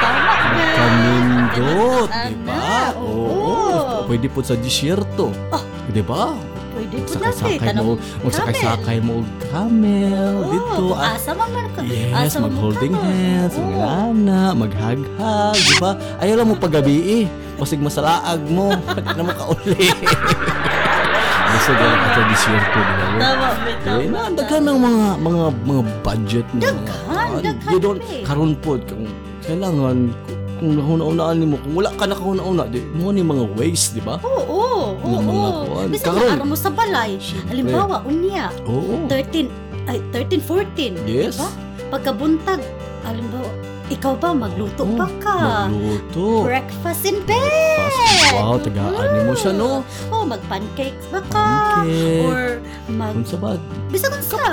Tama 0.00 0.24
ba? 0.48 0.64
Kanindot, 0.76 2.08
Ana, 2.08 2.24
di 2.24 2.34
ba? 2.40 2.96
oo. 2.96 4.08
Pwede 4.08 4.32
po 4.32 4.40
sa 4.40 4.56
disyerto. 4.56 5.28
Oh. 5.52 5.62
Di 5.92 6.00
ba? 6.00 6.32
Pwede 6.76 6.96
po 7.00 7.16
natin. 7.16 7.24
Magsakay-sakay 7.24 7.74
mo, 7.74 7.92
magsakay-sakay 8.20 8.98
mo 9.00 9.12
og 9.16 9.28
camel 9.42 10.34
dito. 10.46 10.82
kung 10.86 10.92
Ah, 10.94 11.16
asa 11.16 11.32
man 11.32 11.48
man 11.48 11.66
ka. 11.72 11.80
Yes, 11.82 12.36
mag-holding 12.36 12.92
hands, 12.94 13.56
Oo. 13.56 13.64
maglana, 13.66 14.40
maghag-hag, 14.52 15.56
di 15.56 15.74
ba? 15.78 15.90
Ayaw 16.20 16.34
lang 16.36 16.48
mo 16.48 16.54
paggabi 16.54 16.96
eh. 17.16 17.24
Basig 17.56 17.80
masalaag 17.80 18.44
mo, 18.44 18.68
hindi 18.68 19.08
na 19.08 19.22
mo 19.22 19.32
kauli. 19.32 19.88
Gusto 21.46 21.72
ka 21.72 21.80
lang 21.80 22.00
ka 22.04 22.20
disyerto, 22.28 22.78
di 22.78 22.92
ba? 22.92 23.06
Tama, 23.16 23.48
tama. 23.80 23.96
Eh, 23.96 24.06
na, 24.06 24.20
daghan 24.30 24.62
ng 24.62 24.78
mga 24.78 25.04
mga 25.18 25.44
mga 25.64 25.82
budget 26.02 26.46
mo. 26.52 26.60
Daghan, 26.60 27.30
daghan, 27.40 27.72
You 27.72 27.78
don't, 27.80 27.96
pre. 27.98 28.20
karon 28.22 28.52
po, 28.60 28.76
kung 28.78 29.08
kailangan, 29.40 29.96
kung 30.56 30.70
nahuna-unaan 30.74 31.36
mo, 31.46 31.56
kung 31.56 31.74
wala 31.74 31.90
ka 31.94 32.04
na 32.04 32.12
kahuna-una, 32.12 32.62
di, 32.66 32.84
mo 32.92 33.08
ni 33.08 33.22
mga 33.22 33.44
ways, 33.54 33.88
di 33.90 34.02
ba? 34.02 34.20
Oo, 34.20 34.42
oo, 34.44 34.75
Ng 34.98 35.22
mga 35.22 35.32
oo. 35.46 35.62
kuwan. 35.64 35.86
Bisa 35.88 36.06
Karon. 36.06 36.30
araw 36.30 36.46
mo 36.46 36.56
sa 36.56 36.70
balay. 36.70 37.10
Halimbawa, 37.46 37.96
unya, 38.02 38.48
Oo. 38.64 39.06
13, 39.06 39.48
ay, 39.86 39.98
13, 40.10 40.40
14. 40.40 40.94
Yes. 41.04 41.36
Diba? 41.36 41.48
Pagkabuntag, 41.88 42.60
halimbawa, 43.02 43.50
ikaw 43.86 44.14
ba, 44.14 44.30
magluto 44.32 44.82
Oo, 44.82 44.98
pa 44.98 45.06
ka? 45.16 45.36
Magluto. 45.68 46.42
Breakfast 46.42 47.02
in 47.04 47.22
bed. 47.22 47.38
Fast- 47.78 47.94
Wow, 48.26 48.58
tagaan 48.58 48.92
mo 49.22 49.32
siya, 49.32 49.54
no? 49.54 49.80
Oh, 50.10 50.26
mag-pancakes 50.26 51.06
ba 51.08 51.22
ka? 51.30 51.48
Pancake. 51.80 52.26
Or 52.26 52.58
mag... 52.90 53.14
Kung 53.14 53.24
sa 53.24 53.36
ba, 53.38 53.54
Bisa 53.86 54.10
kung 54.10 54.20
sa. 54.20 54.50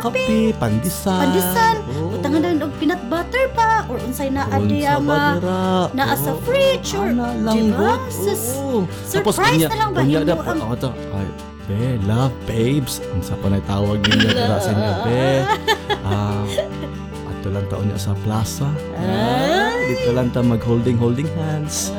kape, 0.00 0.56
pandisan. 0.56 1.20
Pandisan. 1.20 1.76
Oo. 1.94 2.09
Butang 2.30 2.42
gitanganan 2.54 2.62
og 2.62 2.72
peanut 2.78 3.02
butter 3.10 3.44
pa 3.52 3.82
or 3.90 3.98
unsay 3.98 4.30
diya 4.62 5.02
ba 5.02 5.34
nga 5.36 5.60
naa 5.92 6.14
sa 6.14 6.30
Oo. 6.30 6.42
fridge 6.46 6.94
or 6.94 7.10
diba? 7.50 7.92
Sus. 8.06 8.54
Tapos 9.10 9.34
surprise 9.34 9.66
na 9.66 9.76
lang 9.76 9.90
ba 9.90 10.00
himo 10.00 10.22
na 10.22 10.34
ang- 10.38 10.62
ay, 11.10 11.26
be, 11.66 11.78
love, 12.06 12.34
babes. 12.46 13.02
Ang 13.10 13.22
sa 13.22 13.34
panay 13.36 13.58
tawag 13.62 13.98
para 14.30 14.62
sa 14.64 14.70
inyo, 14.70 14.92
be. 15.02 15.26
Ah, 16.02 16.42
ato 17.28 17.48
lang 17.50 17.66
taon 17.66 17.90
niya 17.90 17.98
sa 17.98 18.14
plaza. 18.22 18.70
Ah, 18.94 19.74
dito 19.84 20.10
lang 20.10 20.30
ta 20.30 20.40
mag-holding-holding 20.40 21.30
hands. 21.36 21.90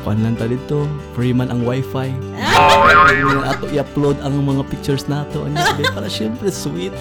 Kuan 0.00 0.20
lang 0.20 0.32
ta 0.32 0.44
dito. 0.44 0.88
Free 1.12 1.32
man 1.32 1.48
ang 1.48 1.60
wifi. 1.60 2.08
Na 2.32 3.52
ato 3.52 3.68
i-upload 3.68 4.16
ang 4.20 4.40
mga 4.40 4.64
pictures 4.68 5.04
nato. 5.06 5.44
Ano, 5.44 5.56
para 5.92 6.08
syempre 6.08 6.48
sweet. 6.48 6.92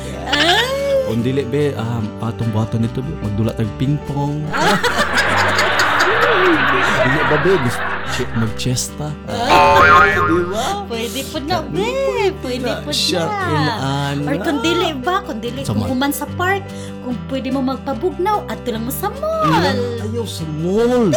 Kung 1.10 1.26
dili, 1.26 1.42
be, 1.42 1.74
um, 1.74 2.06
atong 2.22 2.54
buhaton 2.54 2.86
nito, 2.86 3.02
be, 3.02 3.10
magdula 3.18 3.50
tag 3.58 3.66
ping-pong. 3.82 4.46
Dili 7.02 7.20
ba, 7.26 7.38
be, 7.42 7.52
gusto 7.66 7.82
mag-chesta. 8.38 9.10
Di 9.26 10.44
ba? 10.54 10.86
Pwede 10.86 11.26
po 11.34 11.42
na, 11.42 11.66
be. 11.66 12.30
Pwede 12.46 12.70
po 12.86 12.94
Siya, 12.94 13.26
na. 13.26 13.42
inaan. 13.42 14.16
Or 14.22 14.38
kung 14.38 14.62
dili 14.62 14.94
ba, 14.94 15.26
kung 15.26 15.42
dili, 15.42 15.66
Sa 15.66 15.74
kung 15.74 15.82
mall. 15.82 15.90
human 15.90 16.14
sa 16.14 16.30
park, 16.38 16.62
kung 17.02 17.18
pwede 17.26 17.50
mo 17.50 17.66
magpabugnaw, 17.66 18.46
at 18.46 18.62
lang 18.70 18.86
mo 18.86 18.94
sa 18.94 19.10
mall. 19.10 19.50
Ayaw 19.50 20.26
sa 20.30 20.46
mall. 20.62 21.10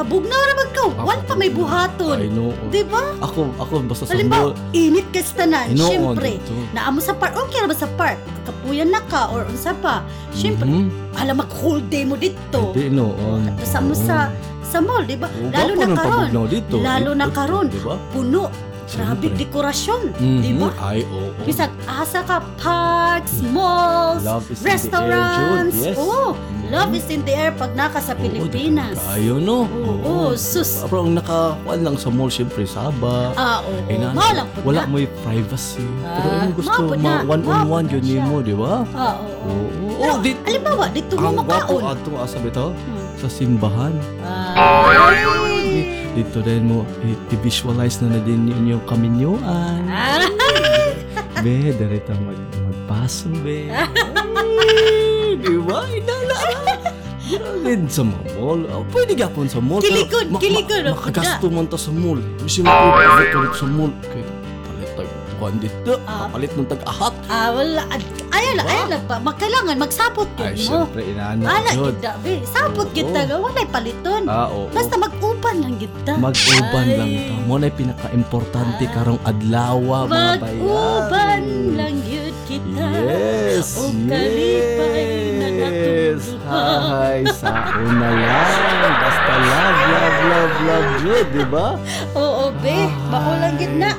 Pabugnaw 0.00 0.32
na 0.40 0.54
magkaw, 0.56 0.88
wan 0.98 1.20
pa 1.28 1.36
may 1.36 1.46
I 1.46 1.52
buhaton. 1.52 2.16
know. 2.32 2.56
Di 2.72 2.80
ba? 2.82 3.12
Ako, 3.20 3.52
ako, 3.60 3.84
basta 3.84 4.08
sa 4.08 4.16
Halimbawa, 4.16 4.56
init 4.72 5.04
ka 5.12 5.20
sa 5.20 5.44
tanan, 5.44 5.66
Inoon 5.70 5.92
syempre. 6.16 6.40
dito. 6.40 6.56
Naamo 6.72 6.98
sa 6.98 7.12
park, 7.12 7.36
okay 7.36 7.60
ra 7.60 7.68
ba 7.68 7.76
sa 7.76 7.84
park? 7.94 8.16
Kapuyan 8.42 8.88
na 8.88 9.04
ka, 9.04 9.28
or 9.28 9.44
unsa 9.44 9.76
pa. 9.76 10.00
Syempre, 10.32 10.64
Mhm. 10.64 10.88
alam 11.14 11.36
mag 11.36 11.52
whole 11.52 11.84
day 11.84 12.08
mo 12.08 12.16
dito. 12.16 12.72
Hindi, 12.72 12.88
noon. 12.90 13.52
Basta 13.52 13.76
mo 13.78 13.92
sa 13.92 14.32
sa 14.62 14.78
mall, 14.78 15.04
di 15.04 15.20
ba? 15.20 15.28
Oo, 15.28 15.50
Lalo 15.50 15.70
bako 15.70 15.76
na 15.76 15.84
ng 15.84 15.92
karon. 15.94 16.14
pabugnaw 16.16 16.44
dito. 16.48 16.74
Lalo 16.80 17.10
na 17.12 17.26
Dito, 17.26 17.36
karon. 17.36 17.66
Di 17.68 17.80
ba? 17.82 17.94
Puno. 18.08 18.42
Grabe 18.90 19.22
Siyempre. 19.22 19.38
dekorasyon, 19.38 20.00
Mhm. 20.12 20.40
di 20.40 20.52
ba? 20.52 20.68
Ay, 20.76 21.06
oo. 21.06 21.30
Bisag 21.40 21.70
asa 21.84 22.20
ka 22.20 22.42
parks, 22.56 23.38
malls, 23.46 24.20
Love 24.20 24.44
is 24.44 24.58
in 24.58 24.58
the 24.58 24.66
air, 24.66 24.74
restaurants. 24.74 25.76
Jude. 25.76 25.86
Yes. 25.86 25.96
Oo, 25.96 26.26
Mhm. 26.32 26.68
love 26.68 26.92
is 26.92 27.06
in 27.08 27.20
the 27.22 27.30
air 27.32 27.52
pag 27.52 27.70
naka 27.72 27.98
sa 27.98 28.12
Oo, 28.12 28.20
Pilipinas. 28.20 28.98
Kayo, 28.98 29.38
no? 29.38 29.70
Oo, 30.02 30.34
sus. 30.34 30.82
Pero 30.82 31.04
ang 31.04 31.14
nakakuan 31.14 31.80
lang 31.80 31.96
sa 31.96 32.08
mall, 32.08 32.28
syempre, 32.28 32.66
Saba. 32.66 33.30
Ah, 33.32 33.62
oo. 33.62 33.78
Eh, 33.86 33.94
na, 33.94 34.10
Mahal 34.10 34.34
lang 34.36 34.48
po 34.50 34.58
wala 34.64 34.82
na. 34.82 34.88
mo 34.88 34.96
yung 34.98 35.14
privacy. 35.20 35.86
Pero 36.02 36.26
Ah, 36.28 36.42
yung 36.42 36.54
gusto, 36.54 36.80
mapod 36.82 36.98
na. 36.98 37.04
ma 37.06 37.30
one-on-one 37.30 37.86
Mapod 37.86 37.94
yun 37.94 38.02
na 38.02 38.10
yun 38.12 38.24
mo, 38.26 38.36
di 38.40 38.54
ba? 38.54 38.72
Ah, 38.90 39.14
oo. 39.16 39.38
Oo. 39.46 39.66
Pero, 39.92 40.10
Oh, 40.10 40.18
di, 40.18 40.32
Halimbawa, 40.42 40.84
dito 40.88 41.12
mo 41.14 41.28
ang 41.28 41.36
gwapo 41.38 41.76
makaon. 41.76 41.82
ato, 41.94 42.10
asa 42.18 42.36
bitaw? 42.38 42.68
Hmm. 42.72 42.98
Sa 43.16 43.28
simbahan. 43.28 43.92
Ay. 44.24 45.59
Dito 46.10 46.42
din 46.42 46.66
mo, 46.66 46.82
i- 47.00 47.20
i-visualize 47.30 48.02
na 48.02 48.10
na 48.10 48.20
din 48.20 48.46
yun 48.46 48.64
yung 48.68 48.84
kaminyuan. 48.84 49.86
Be, 51.42 51.72
darita 51.72 52.12
mag 52.20 52.36
magpaso, 52.66 53.32
be. 53.40 53.70
Ay, 53.70 53.88
Di 55.42 55.56
ba? 55.56 55.88
Inala. 55.88 56.36
Din 57.62 57.86
sa 57.86 58.02
mga 58.02 58.28
mall. 58.36 58.60
Oh, 58.68 58.84
pwede 58.90 59.14
gapon 59.14 59.46
sa 59.46 59.56
mall. 59.56 59.80
Kilikod, 59.80 60.28
ma- 60.28 60.36
ma- 60.36 60.42
kilikod, 60.42 60.82
oh, 60.84 60.98
Makagasto 60.98 61.46
man 61.48 61.64
ta 61.64 61.78
sa 61.78 61.88
mall. 61.90 62.20
Kasi 62.36 62.60
ka 62.60 63.38
rin 63.38 63.54
sa 63.54 63.66
mall. 63.66 63.92
Kaya 64.02 64.26
palit 64.66 64.90
tag 64.92 65.08
kuhan 65.38 65.54
dito. 65.56 65.92
Ah. 66.04 66.26
Palit 66.28 66.52
ng 66.52 66.68
tag-ahat. 66.68 67.14
Ah, 67.24 67.48
wala. 67.54 67.86
Ayaw 68.30 68.52
lang, 68.52 68.62
Diba? 68.62 68.72
ayaw 68.72 68.86
lang 68.88 69.04
pa. 69.04 69.16
Magkailangan, 69.20 69.76
magsapot 69.76 70.28
Ay, 70.36 70.54
gid 70.54 70.66
mo. 70.66 70.86
syempre, 70.86 71.02
inaano 71.04 71.42
Ala, 71.42 71.70
yun. 71.72 71.92
gid 71.92 72.06
be. 72.20 72.34
Sapot 72.44 72.86
Oo. 72.86 72.94
kita 72.94 73.20
ga, 73.24 73.36
walay 73.36 73.66
paliton. 73.66 74.22
Ah, 74.24 74.46
oo. 74.48 74.70
Basta 74.70 74.94
mag-upan 74.96 75.56
lang 75.58 75.74
kita. 75.76 76.12
Mag-uban 76.16 76.84
Ay. 76.84 76.96
lang 76.96 77.10
ta. 77.10 77.34
Mo 77.42 77.54
na 77.56 77.66
pinaka-importante 77.68 78.82
Ah. 78.82 78.92
karong 78.92 79.22
adlawa, 79.24 79.96
mga 80.04 80.32
bayan. 80.38 80.60
Mag-uban 80.60 81.42
lang 81.74 81.94
yun 82.02 82.18
kita. 82.44 82.86
Yes, 83.00 83.68
O 83.76 83.90
kalipay 83.90 85.06
na 85.36 85.48
yes. 85.48 86.22
natuluhan. 86.30 86.78
Hay, 86.90 87.20
sa 87.32 87.50
una 87.76 88.08
lang. 88.10 88.52
Basta 88.92 89.32
love, 89.40 89.80
love, 89.86 90.18
love, 90.24 90.54
love 90.60 90.90
yun, 91.00 91.26
di 91.30 91.44
ba? 91.46 91.66
Oo, 92.20 92.44
be. 92.56 92.78
Ay. 92.80 92.90
Maulang 93.08 93.54
gid 93.56 93.74
na. 93.74 93.90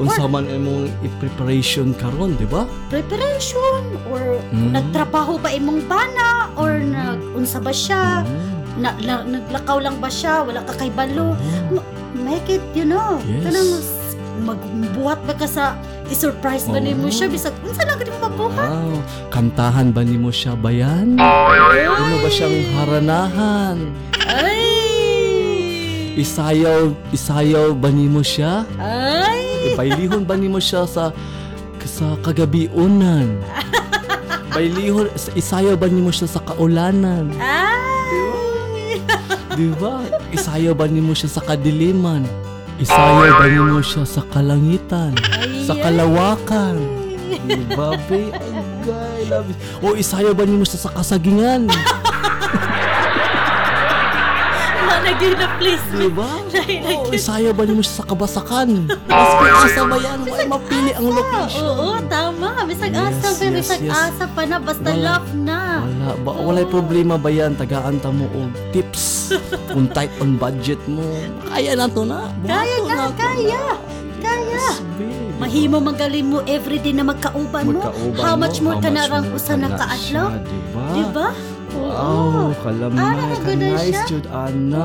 Unsa 0.00 0.24
man 0.24 0.48
imong 0.48 0.88
i-preparation 1.04 1.92
karon, 1.92 2.32
di 2.40 2.48
ba? 2.48 2.64
Preparation 2.88 3.84
or 4.08 4.40
Mm. 4.48 4.72
nagtrabaho 4.72 5.36
ba 5.36 5.52
imong 5.52 5.84
bana 5.84 6.48
or 6.56 6.80
nag 6.80 7.20
unsa 7.36 7.60
ba 7.60 7.68
siya? 7.68 8.24
Mm. 8.24 8.80
Na, 8.80 8.90
na- 8.96 9.26
naglakaw 9.28 9.76
lang 9.76 10.00
ba 10.00 10.08
siya? 10.08 10.40
Wala 10.40 10.64
ka 10.64 10.72
kay 10.72 10.88
balo? 10.88 11.36
Oh. 11.36 11.84
Make 12.16 12.48
it, 12.48 12.64
you 12.72 12.88
know. 12.88 13.20
Yes. 13.28 13.44
Kanang 13.44 13.70
magbuhat 14.40 15.20
ba 15.28 15.36
ka 15.36 15.44
sa 15.44 15.76
i-surprise 16.08 16.64
ba 16.64 16.80
Oo. 16.80 16.84
nimo 16.84 17.12
siya 17.12 17.28
bisag 17.28 17.52
unsa 17.60 17.84
lang 17.84 18.00
mo 18.00 18.24
mabuhat? 18.24 18.72
Wow. 18.72 18.96
Kantahan 19.28 19.92
ba 19.92 20.00
nimo 20.00 20.32
siya 20.32 20.56
bayan? 20.56 21.20
Ano 21.20 22.14
ba 22.24 22.28
siyang 22.32 22.56
haranahan? 22.72 23.76
Ay! 24.24 24.64
Isayaw, 26.16 26.92
isayaw 27.12 27.76
ba 27.76 27.92
nimo 27.92 28.24
siya? 28.24 28.64
Ay! 28.76 29.19
Bailihon 29.76 30.24
ba 30.24 30.36
nimo 30.36 30.60
siya 30.60 30.84
sa 30.84 31.12
sa 31.80 32.16
kagabiunan? 32.20 33.40
Bailihon, 34.54 35.08
isayaw 35.38 35.78
ba 35.78 35.86
nimo 35.86 36.10
siya 36.10 36.28
sa 36.28 36.40
kaulanan? 36.42 37.30
Ay! 37.38 39.00
Di 39.54 39.70
ba? 39.78 40.02
Isayaw 40.34 40.74
ba 40.74 40.90
nimo 40.90 41.14
siya 41.14 41.30
sa 41.30 41.42
kadiliman? 41.44 42.26
Isayaw 42.80 43.38
ba 43.38 43.46
nimo 43.46 43.80
siya 43.84 44.02
sa 44.08 44.22
kalangitan? 44.28 45.12
Sa 45.64 45.76
Ay, 45.76 45.82
kalawakan? 45.84 46.76
Di 47.46 47.62
ba, 47.76 47.94
be? 48.10 48.32
Agay, 48.34 49.20
love 49.30 49.48
it. 49.52 49.56
O 49.84 49.94
isayaw 49.94 50.34
ba 50.34 50.44
nimo 50.44 50.66
siya 50.66 50.88
sa 50.88 50.90
kasagingan? 50.92 51.70
Malagay 55.00 55.32
na 55.32 55.46
please. 55.56 55.84
Di 55.90 56.08
ba? 56.12 56.28
Lahi-lahi. 56.54 56.96
O 57.00 57.08
isayaw 57.08 57.52
ba 57.56 57.64
siya 57.64 57.94
sa 57.96 58.04
kabasakan? 58.04 58.68
Mas 59.08 59.32
asa 59.64 59.80
ba 59.82 59.96
yan? 59.96 60.18
Why 60.28 60.44
mapili 60.44 60.92
ang 60.92 61.08
location? 61.08 61.64
Oo, 61.64 61.88
tama. 62.04 62.48
Bisag 62.68 62.92
Yes, 62.92 63.16
asa 63.16 63.28
pa, 63.32 63.44
yes, 63.48 63.54
bisag 63.56 63.80
yes. 63.80 63.96
asa 63.96 64.24
pa 64.28 64.42
na 64.44 64.56
basta 64.60 64.90
Wala. 64.92 65.00
love 65.00 65.30
na. 65.32 65.60
Wala 65.80 66.08
ba? 66.20 66.30
Walay 66.36 66.66
problema 66.68 67.16
ba 67.16 67.32
yan? 67.32 67.56
Tagaan 67.56 67.96
ta 67.96 68.12
mo 68.12 68.28
og 68.28 68.52
tips. 68.76 69.32
Kung 69.72 69.88
tight 69.88 70.12
on 70.20 70.36
budget 70.36 70.80
mo. 70.84 71.00
Kaya 71.48 71.72
na 71.72 71.88
to 71.88 72.04
na. 72.04 72.28
Kaya 72.44 72.76
na, 72.84 73.08
to 73.08 73.16
kaya. 73.16 73.64
Kaya. 74.20 74.52
Yes. 74.52 74.84
Mahimo 75.40 75.80
magaling 75.80 76.28
mo 76.28 76.44
everyday 76.44 76.92
na 76.92 77.00
magkauban 77.00 77.64
mo. 77.64 77.80
Magkauban 77.80 78.20
How 78.20 78.36
much 78.36 78.60
more 78.60 78.76
how 78.76 78.84
ka 78.84 78.90
na 78.92 79.08
much 79.08 79.12
rang 79.16 79.26
usa 79.32 79.54
na 79.56 79.72
na 79.72 79.78
kaadlaw? 79.80 80.28
siya, 80.36 80.92
Diba? 80.92 81.28
Wow, 81.72 82.50
kalamay, 82.56 82.98
Ana, 82.98 83.34
ka 83.34 83.46
ganun 83.46 83.70
nice 83.72 83.92
siya. 83.92 84.04
jud 84.06 84.24
ana. 84.26 84.84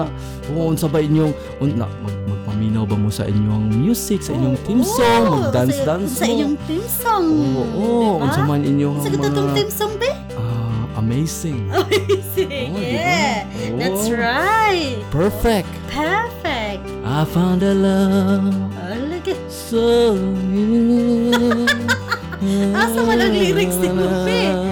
Oo, 0.50 0.70
unsa 0.70 0.86
ba 0.86 1.00
inyong 1.00 1.32
unna 1.58 1.90
mag 2.00 2.16
magpaminaw 2.26 2.84
ba 2.84 2.96
mo 2.96 3.10
sa 3.10 3.24
inyong 3.24 3.66
music, 3.72 4.20
sa 4.20 4.32
inyong 4.32 4.58
team 4.62 4.82
song, 4.82 5.24
Oo, 5.24 5.34
mag-dance 5.42 5.76
sa- 5.76 5.86
dance 5.88 6.12
Sa 6.14 6.24
mo? 6.24 6.32
inyong 6.32 6.56
team 6.64 6.84
song. 6.86 7.26
Oo, 7.26 7.64
oo, 7.74 8.00
Diba? 8.14 8.24
unsa 8.24 8.42
man 8.44 8.62
inyong 8.62 8.96
Sa 8.98 9.10
katong 9.10 9.34
mga 9.36 9.54
team 9.54 9.70
song, 9.70 9.94
be? 9.98 10.10
ah, 10.34 10.84
amazing. 10.96 11.60
Sige. 12.36 12.62
Oo, 12.68 12.78
diba? 12.78 13.22
Oo. 13.66 13.78
That's 13.78 14.06
right. 14.08 14.98
Perfect. 15.10 15.70
Perfect. 15.88 16.84
I 17.04 17.22
found 17.24 17.62
a 17.62 17.72
love 17.72 18.50
Oh, 18.76 18.98
look 19.08 19.26
at 19.26 19.38
so 19.48 20.14
new. 20.46 21.34
Asa 22.76 23.00
man 23.02 23.18
ang 23.20 23.34
lyrics 23.34 23.74
ni 23.76 23.90
Lupe? 23.90 24.42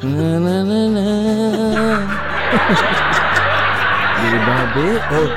Na 0.00 0.40
na 0.40 0.64
na 0.64 0.80
na. 0.88 1.06
Di 4.20 4.38
ba, 4.48 4.58
be? 4.72 4.96
Oh, 5.12 5.28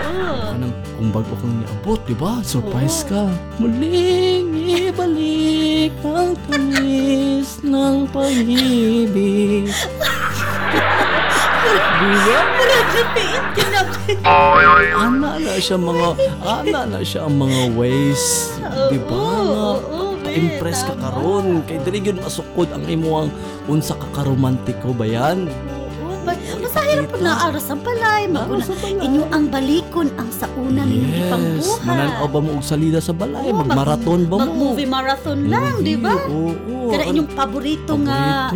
anong 0.55 0.71
kung 0.95 1.11
bago 1.11 1.35
kang 1.35 1.59
niabot, 1.59 1.99
di 2.07 2.15
ba? 2.15 2.39
Surprise 2.47 3.03
ka. 3.03 3.27
Muling 3.59 4.55
ibalik 4.55 5.91
ang 6.07 6.39
tamis 6.47 7.59
ng 7.59 8.07
pag-ibig. 8.15 9.67
di 9.67 9.75
ba? 12.23 12.39
Naglapiit 12.55 13.45
ka 13.59 13.65
na. 13.67 13.81
Ana 14.23 15.43
na 15.43 15.59
siya 15.59 15.75
mga, 15.75 16.07
ana 16.39 16.87
na 16.87 17.03
siya 17.03 17.27
ang 17.27 17.35
mga 17.35 17.75
ways. 17.75 18.55
Di 18.87 18.95
ba? 19.03 19.11
Oo, 19.11 19.75
oo, 19.91 20.12
be, 20.33 20.39
impress 20.39 20.81
ka 20.81 20.95
karon 20.95 21.45
kay 21.63 21.77
dili 21.79 21.99
gyud 22.01 22.19
masukod 22.19 22.67
ang 22.67 22.83
imuang 22.83 23.29
unsa 23.65 23.93
ka 23.93 24.07
karomantiko 24.13 24.89
ba 24.91 25.05
yan 25.05 25.45
Oo, 26.23 26.29
Masahirap 26.57 27.11
po 27.11 27.19
na 27.19 27.35
aras 27.37 27.67
ang 27.67 27.83
balay. 27.83 28.25
Maguna. 28.25 28.63
Inyo 28.79 29.27
ang 29.27 29.45
balikon 29.45 30.07
ang 30.15 30.31
sa 30.31 30.47
una 30.55 30.81
ninyong 30.81 31.11
yes 31.11 31.27
ipangbuhat. 31.27 31.81
mananaw 31.83 32.25
ba 32.25 32.39
mo 32.39 32.49
og 32.53 32.63
salida 32.63 32.97
sa 32.97 33.11
balay 33.11 33.43
Oo, 33.45 33.53
mag- 33.53 33.67
magmarathon 33.67 34.21
ba 34.25 34.35
mo 34.35 34.41
Mag-movie 34.41 34.87
marathon 34.87 35.39
lang, 35.45 35.83
di 35.83 35.93
ba? 35.93 36.15
oo 36.23 36.87
Kada 36.87 37.03
inyong 37.05 37.27
paborito 37.29 37.93
nga 37.99 38.47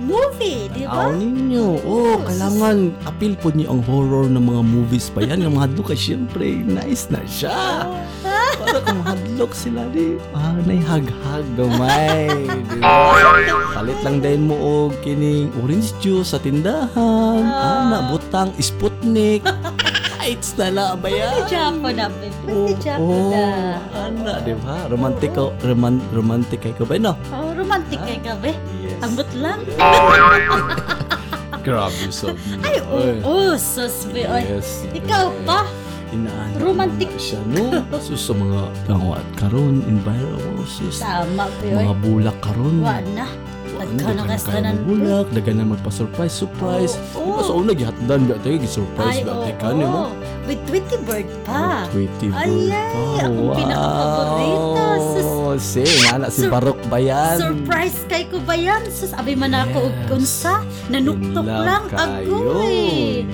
movie, 0.00 0.66
di 0.72 0.82
Aw 0.82 0.88
ba? 0.88 1.12
ninyo. 1.12 1.66
Oh, 1.84 2.16
Yes. 2.16 2.24
kailangan 2.26 2.76
appeal 3.04 3.34
po 3.36 3.52
niyo 3.52 3.70
ang 3.70 3.82
horror 3.84 4.24
ng 4.26 4.40
mga 4.40 4.62
movies 4.64 5.06
pa 5.08 5.20
yan. 5.20 5.44
Ang 5.44 5.54
mahadlok 5.54 5.92
ka, 5.92 5.96
syempre, 5.96 6.48
nice 6.58 7.06
na 7.06 7.20
siya. 7.24 7.84
Para 8.58 8.78
kung 8.80 8.97
mahadlok 9.38 9.54
sila 9.54 9.86
di, 9.94 10.18
ah, 10.34 10.58
naihaghag 10.66 11.46
gamay. 11.54 12.26
Ba? 12.82 13.70
Palit 13.78 13.98
lang 14.02 14.18
din 14.18 14.50
mo 14.50 14.58
og 14.58 14.98
kining 15.06 15.54
orange 15.62 15.94
juice 16.02 16.34
sa 16.34 16.42
tindahan. 16.42 17.46
Ah. 17.46 17.86
Ana, 17.86 18.10
butang, 18.10 18.50
Sputnik. 18.58 19.46
It's 20.28 20.58
na 20.58 20.74
na 20.74 20.98
ba 20.98 21.06
yan? 21.06 21.30
Pretty 21.30 21.54
Japo 21.54 21.88
na. 21.94 22.06
Oh, 22.10 22.18
Pretty 22.42 22.74
Japo 22.82 23.06
oh, 23.06 23.30
na. 23.30 23.46
ana, 23.94 24.32
di 24.42 24.58
ba? 24.58 24.90
Romantic 24.90 25.30
ka, 25.38 25.54
roman, 25.62 26.02
romantic 26.10 26.58
kay 26.66 26.74
ka 26.74 26.82
ba, 26.82 26.98
no? 26.98 27.14
Oh, 27.30 27.54
romantic 27.54 28.02
kay 28.02 28.18
ka, 28.18 28.34
be. 28.42 28.52
Yes. 28.82 28.98
Ambot 29.06 29.30
lang. 29.38 29.62
Grabe 31.64 32.10
sa 32.10 32.34
Ay, 32.66 32.82
oo, 33.22 33.54
sus, 33.54 34.10
be. 34.10 34.26
Oy. 34.26 34.42
Yes. 34.42 34.82
Ikaw 34.90 35.30
pa? 35.46 35.62
Inaan 36.10 36.50
Romantic. 36.56 37.10
siya, 37.16 37.36
no? 37.44 37.84
Sus 38.00 38.22
sa 38.22 38.32
mga 38.32 38.60
tawad 38.84 39.24
karon 39.34 39.84
environment 39.84 40.64
sus. 40.64 40.98
Tama. 40.98 41.46
Oy. 41.60 41.74
Mga 41.74 41.94
bulak 42.00 42.36
karon. 42.40 42.80
Wa 42.80 42.98
na. 43.12 43.28
Nagka 43.78 44.10
na 44.10 44.24
kastanan. 44.26 44.74
bulak, 44.82 45.30
dagan 45.30 45.54
na 45.54 45.64
magpa-surprise, 45.68 46.34
surprise. 46.34 46.98
Oo, 47.14 47.22
Di 47.22 47.30
ba 47.30 47.42
sa 47.42 47.54
una 47.54 47.70
gihatdan 47.70 48.26
ba 48.26 48.34
tayo 48.42 48.58
gi-surprise 48.58 49.22
ba 49.22 49.30
oo. 49.30 49.42
tayo 49.44 49.54
ka 49.54 49.68
mo? 49.70 50.10
With 50.44 50.58
Tweety 50.66 50.98
Bird 51.00 51.28
pa. 51.46 51.86
Tweety 51.88 52.26
Ay, 52.28 52.48
bird 52.58 52.74
ay, 52.74 52.90
pa. 52.90 53.22
akong 53.22 53.50
pinaka-paborito. 53.54 54.84
Sus. 54.98 55.28
Wow. 55.28 55.54
Si, 55.58 55.82
nga 56.02 56.14
na 56.16 56.26
si 56.28 56.40
Sur- 56.40 56.50
Barok 56.50 56.80
ba 56.86 56.98
yan? 56.98 57.36
Surprise 57.38 57.98
kay 58.06 58.26
ko 58.26 58.42
ba 58.42 58.54
yan? 58.54 58.82
Sus, 58.88 59.12
abi 59.12 59.32
man 59.32 59.54
ako 59.54 59.78
og 59.84 59.94
Yes. 59.94 60.10
unsa. 60.12 60.54
Nanuktok 60.88 61.40
In 61.40 61.48
love 61.48 61.64
lang 61.64 61.84
kayo. 61.86 62.34
agoy. 62.34 62.82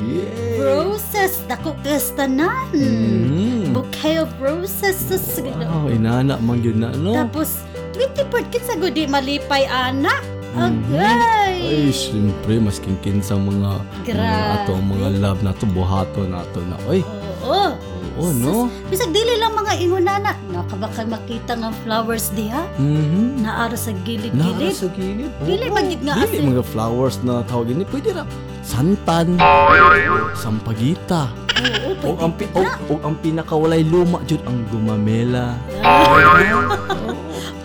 Yes. 0.05 0.44
Roses, 0.65 1.45
dako 1.45 1.77
kastanan. 1.85 2.73
Mhm. 2.73 3.77
Bouquet 3.77 4.23
of 4.25 4.31
roses. 4.41 4.97
Sus, 4.97 5.41
Wow, 5.45 5.91
inana 5.91 6.41
man 6.41 6.63
yun 6.65 6.81
na, 6.81 6.89
no? 6.95 7.13
Tapos, 7.13 7.61
Tweety 7.93 8.27
Bird, 8.27 8.49
kinsa 8.51 8.75
gudi 8.75 9.07
malipay 9.07 9.69
anak. 9.69 10.23
Mhm. 10.55 10.95
Agay. 10.95 11.55
Ay, 11.67 11.91
siyempre, 11.91 12.63
mas 12.63 12.79
kinkin 12.79 13.19
sa 13.19 13.35
mga, 13.35 13.83
mga 14.07 14.39
ato, 14.63 14.79
mga 14.79 15.09
love 15.19 15.41
na 15.43 15.51
to, 15.55 15.67
buhato 15.67 16.23
na 16.27 16.47
to 16.55 16.63
na. 16.63 16.79
Ay, 16.87 17.03
Oo. 17.43 17.75
oo, 18.23 18.31
no? 18.31 18.71
Bisag 18.87 19.11
dili 19.11 19.35
lang 19.35 19.59
mga 19.59 19.75
ingunana. 19.83 20.39
Nakabaka 20.55 21.03
makita 21.03 21.59
nga 21.59 21.75
flowers 21.83 22.31
diha. 22.39 22.63
Mhm. 22.79 23.43
Naara 23.43 23.75
sa 23.75 23.91
gilid-gilid. 24.07 24.75
sa 24.75 24.87
gilid. 24.95 25.35
Dili 25.43 25.67
magid 25.71 26.07
nga 26.07 26.23
Dili 26.23 26.55
mga 26.55 26.63
flowers 26.63 27.19
na 27.27 27.43
tawag 27.51 27.75
ini. 27.75 27.83
Pwede 27.83 28.15
ra. 28.15 28.23
Santan. 28.65 29.37
Sampagita. 30.35 31.29
O 32.03 32.19
ang, 32.19 32.33
pi- 32.35 32.51
o, 32.53 32.61
o 32.91 32.95
ang 33.01 33.15
pinakawalay 33.17 33.81
luma 33.81 34.21
jud 34.25 34.43
ang 34.45 34.65
gumamela. 34.69 35.55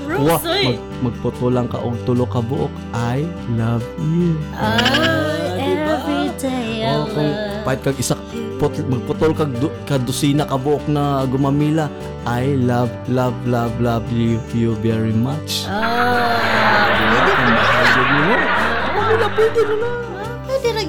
Wa, 0.09 0.35
Rose, 0.35 0.51
oy. 0.51 0.63
mag, 0.65 0.79
magpoto 1.01 1.47
lang 1.47 1.67
ka 1.67 1.79
og 1.79 1.95
tulo 2.03 2.25
ka 2.25 2.43
buok. 2.43 2.71
I 2.91 3.23
love 3.55 3.85
you. 4.01 4.35
Ay, 4.51 5.55
diba? 5.55 5.95
every 5.95 6.27
day 6.35 6.83
I 6.83 6.91
Oh, 6.91 7.05
kung 7.07 7.29
love 7.29 7.63
pahit 7.63 7.79
kag 7.81 7.95
isa 7.95 8.15
pot, 8.59 8.73
magputol 8.83 9.31
kag 9.31 9.51
du, 9.55 9.71
kadusina 9.85 10.43
ka 10.43 10.59
buok 10.59 10.83
na 10.87 11.23
gumamila. 11.23 11.87
I 12.27 12.57
love 12.59 12.91
love 13.07 13.37
love 13.47 13.71
love 13.79 14.03
you 14.11 14.43
you 14.51 14.75
very 14.83 15.15
much. 15.15 15.63
Ah, 15.71 16.91
Kung 16.91 17.55
mahal 17.55 17.85
jud 17.87 18.09
mo. 18.11 18.35
Gumamila 18.83 19.27
pwede 19.31 19.61
na 19.63 19.75
na. 19.77 19.89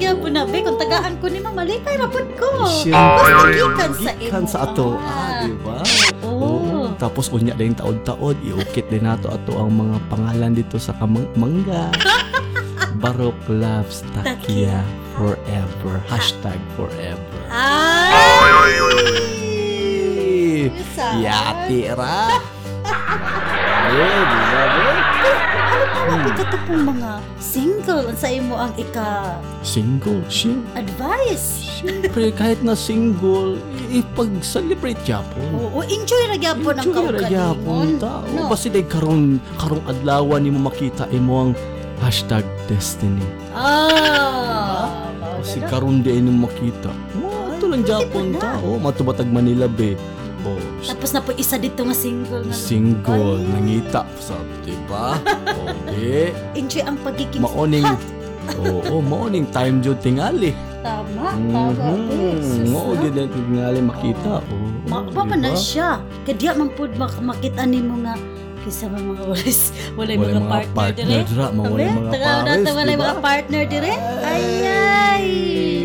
Gyud 0.00 0.16
po 0.24 0.32
na 0.32 0.48
be 0.48 0.64
kung 0.64 0.80
tagaan 0.80 1.20
ko 1.20 1.28
nimo 1.28 1.52
malipay 1.52 2.00
ra 2.00 2.08
pud 2.08 2.24
ko. 2.40 2.48
Basta 2.64 3.52
gikan 3.52 3.92
sa 3.92 4.10
gikan 4.16 4.42
imo. 4.42 4.50
sa 4.50 4.58
ato. 4.64 4.96
Ah, 4.96 5.44
di 5.44 5.52
ba? 5.60 5.78
Oo. 6.24 6.96
Tapos 6.96 7.28
unya 7.28 7.52
din 7.52 7.76
taod-taod, 7.76 8.40
iukit 8.40 8.88
din 8.88 9.04
nato 9.04 9.28
ato 9.28 9.60
ang 9.60 9.76
mga 9.76 9.96
pangalan 10.08 10.56
dito 10.56 10.80
sa 10.80 10.96
kamang 10.96 11.28
mangga. 11.36 11.92
Barok 13.04 13.36
loves 13.46 14.00
Takia 14.16 14.80
forever. 15.20 16.00
Hashtag 16.08 16.58
forever. 16.74 17.40
Ay! 17.52 18.50
Yati 21.20 21.92
ra. 21.92 22.40
Eh, 23.90 24.22
di 24.26 24.40
ba 24.48 25.59
pa 26.10 26.44
ka 26.44 26.58
pong 26.66 26.82
mga 26.88 27.10
single 27.38 28.06
sa 28.12 28.28
imo 28.28 28.54
ang 28.54 28.72
ika 28.74 29.38
Single, 29.60 30.24
siyempre. 30.26 30.72
advice? 30.76 31.46
Siyempre, 31.80 32.28
kahit 32.30 32.60
na 32.60 32.74
single, 32.74 33.56
ipag-celebrate 33.88 35.00
yapon. 35.06 35.48
Oo, 35.56 35.80
enjoy 35.80 36.28
ra 36.28 36.36
gyapon 36.36 36.76
ang 36.76 36.86
Enjoy 36.88 37.08
ra 37.08 37.20
gyapon 37.24 37.96
kaugalingon. 37.96 38.00
tao. 38.00 38.24
No. 38.32 38.48
Basta 38.48 38.68
day 38.68 38.84
karon 38.84 39.22
karong 39.56 39.84
adlaw 39.86 40.36
ni 40.36 40.50
mo 40.50 40.60
makita 40.60 41.08
imo 41.08 41.48
ang 41.48 41.52
hashtag 42.00 42.44
destiny. 42.66 43.24
Ah. 43.52 45.08
Kasi 45.40 45.60
karon 45.68 46.04
di 46.04 46.20
mo 46.20 46.44
makita. 46.44 46.92
Mo 47.16 47.56
ito 47.56 47.64
lang 47.68 47.84
Japon 47.84 48.36
na. 48.36 48.40
tao, 48.40 48.76
matubatag 48.76 49.28
Manila 49.28 49.68
be. 49.68 49.96
Oh, 50.80 50.88
Tapos 50.88 51.12
na 51.12 51.20
po 51.20 51.36
isa 51.36 51.60
dito 51.60 51.84
nga 51.84 51.92
single 51.92 52.48
nga. 52.48 52.56
single 52.56 53.44
nangita 53.44 54.00
sa 54.16 54.32
diba? 54.64 55.20
Okay. 55.84 56.32
Enjoy 56.56 56.80
ang 56.80 56.96
pagiging 57.04 57.44
Maoning. 57.44 57.84
Oo, 58.56 59.04
maoning 59.04 59.44
time 59.52 59.84
jud 59.84 60.00
tingali. 60.00 60.56
Tama, 60.80 61.36
tama. 61.52 61.92
Mhm. 61.92 62.72
Mao 62.72 62.96
gid 62.96 63.12
ang 63.12 63.28
tingali 63.28 63.80
makita. 63.84 64.40
Oh. 64.40 64.68
Mapa 64.88 65.28
pa 65.28 65.36
na 65.36 65.52
siya. 65.52 66.00
Kaya 66.24 66.56
man 66.56 66.72
mak- 66.96 67.20
makita 67.20 67.68
nimo 67.68 68.00
nga 68.00 68.16
kisa 68.60 68.86
man 68.86 69.02
mga 69.06 69.24
walis, 69.26 69.60
walay 69.98 70.14
Walay 70.14 70.32
mga, 70.32 70.36
mga 70.36 70.48
partner, 70.48 70.74
partner 70.74 71.04
dire. 71.06 71.24
dira, 71.24 71.46
mawalay 71.50 71.80
Abe, 71.82 71.96
mga 71.96 72.10
pares, 72.10 72.60
taga- 72.60 72.74
walay 72.74 72.94
diba? 72.94 73.02
mga 73.02 73.16
partner 73.20 73.62
dire. 73.64 73.92
Ay 74.22 74.44
ay. 74.62 75.26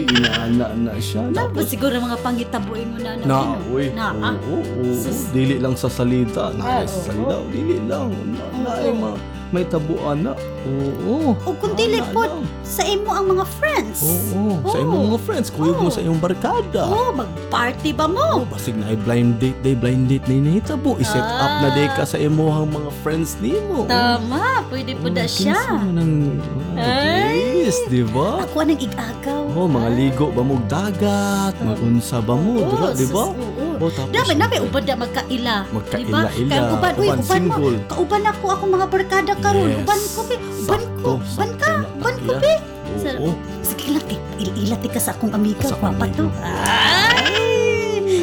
Inaana 0.06 0.68
na 0.74 0.94
siya. 0.98 1.22
Na 1.28 1.48
ba 1.48 1.62
siguro 1.62 1.96
mga 1.98 2.18
pangitabuin 2.20 2.88
mo 2.88 2.98
na 2.98 3.12
na, 3.18 3.40
uy, 3.68 3.86
Na, 3.92 4.06
oo, 4.10 4.22
ah. 4.22 4.36
oo, 4.38 4.60
oo, 4.60 4.92
Sus. 4.94 5.32
dili 5.32 5.56
lang 5.58 5.76
sa 5.76 5.88
salita, 5.88 6.52
na 6.52 6.62
Ah, 6.62 6.84
sa 6.84 6.92
oo. 6.94 7.06
salita, 7.06 7.36
dili 7.50 7.78
lang, 7.82 8.12
na, 8.30 8.44
na, 8.58 8.70
Oo. 8.82 8.94
ma, 8.94 9.10
may 9.50 9.64
tabuan 9.64 10.20
na, 10.22 10.32
oo, 10.66 11.38
O 11.38 11.54
kung 11.54 11.74
dili 11.74 12.02
po 12.10 12.26
sa 12.62 12.82
imo 12.82 13.10
ang 13.10 13.30
mga 13.30 13.46
friends. 13.48 14.02
oo, 14.02 14.60
sa 14.64 14.78
Oo. 14.78 14.84
imong 14.84 15.04
mga 15.10 15.20
friends, 15.22 15.48
kuyog 15.50 15.78
mo 15.78 15.88
Oo. 15.88 15.94
sa 15.94 16.02
imong 16.02 16.20
barkada, 16.20 16.84
Oh, 16.86 17.12
mag-party 17.12 17.90
ba 17.92 18.06
mo? 18.06 18.42
Oh, 18.42 18.46
basig 18.46 18.74
na 18.74 18.90
ay 18.90 18.98
blind 18.98 19.38
date 19.38 19.60
day, 19.62 19.74
blind 19.74 20.08
date 20.08 20.26
na 20.26 20.36
inahitabo. 20.36 20.98
I-set 20.98 21.22
up 21.22 21.54
na 21.62 21.70
day 21.72 21.88
ka 21.90 22.02
Ah. 22.02 22.08
sa 22.08 22.18
imuhang 22.18 22.68
mga 22.68 22.90
friends 23.00 23.38
nimo. 23.38 23.86
Tama, 23.86 24.66
pwede 24.68 24.98
po 24.98 25.08
na 25.08 25.24
siya. 25.24 25.56
Kinsa 25.56 25.78
ang 25.78 26.42
Ay. 26.76 27.64
Yes, 27.64 27.82
di 27.88 28.06
ba? 28.06 28.46
Ako 28.46 28.62
anang 28.62 28.78
igagaw. 28.78 29.44
Oh, 29.52 29.66
mga 29.66 29.90
ligo 29.92 30.30
ba 30.30 30.42
mo 30.42 30.62
dagat, 30.66 31.56
magunsa 31.60 32.20
ba 32.20 32.36
mo, 32.36 32.62
Oo, 32.62 32.94
di 32.94 33.06
ba? 33.08 33.24
oo. 33.26 33.65
Oh, 33.76 33.92
tapos 33.92 34.12
Dami, 34.12 34.34
dami, 34.36 34.56
uban 34.62 34.84
na 34.84 34.96
magkaila. 34.96 35.56
Magkaila-ila, 35.70 36.30
Diba? 36.32 36.50
Kaya 36.50 36.64
uban, 36.72 36.94
uy, 36.96 37.08
uban 37.08 37.20
uban 37.20 37.44
mo. 37.46 37.56
Kauban 37.86 38.24
ako, 38.26 38.46
ako 38.50 38.64
mga 38.72 38.88
barkada 38.88 39.34
karon. 39.38 39.70
Yes. 39.70 39.80
Uban 39.82 40.02
ko, 40.02 40.20
be. 40.24 40.36
Uban 40.40 40.82
ko. 40.96 41.12
Uban 41.20 41.52
ka. 41.56 41.72
Uban 41.96 42.16
ko, 42.24 42.32
be. 42.38 42.54
Sa- 42.96 43.20
Oo. 43.20 43.34
Sige 43.60 43.86
lang, 43.92 44.06
ilati 44.40 44.88
ka 44.88 45.00
sa 45.00 45.12
akong 45.12 45.34
amiga. 45.34 45.66
Sa 45.66 45.76
Papa 45.76 46.06
to. 46.10 46.32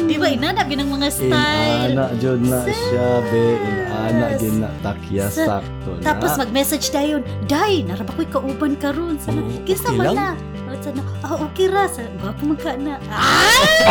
Di 0.03 0.15
ba, 0.15 0.27
inana, 0.27 0.61
binang 0.63 0.89
mga 0.89 1.07
style. 1.09 1.93
Inana 1.93 2.05
jud 2.17 2.39
na 2.43 2.59
siya 2.65 3.07
be, 3.27 3.43
inana 3.57 4.27
din 4.35 4.55
na 4.61 4.69
takya 4.79 5.25
Sa- 5.27 5.59
sakto 5.59 5.89
na. 5.99 6.03
Tapos 6.03 6.31
mag-message 6.37 6.89
dayon, 6.89 7.21
Day, 7.45 7.83
naraba 7.83 8.11
ko'y 8.13 8.27
kauban 8.27 8.73
karon. 8.75 9.15
Sana, 9.17 9.41
okay 9.41 9.77
man 9.93 10.13
na. 10.13 10.27
Sana, 10.83 10.99
ah, 11.23 11.39
okay 11.41 11.67
ra. 11.67 11.87
Sa, 11.87 12.03
gwapo 12.19 12.43
man 12.43 12.57
ka 12.59 12.75
na. 12.75 12.99
Ay! 13.07 13.87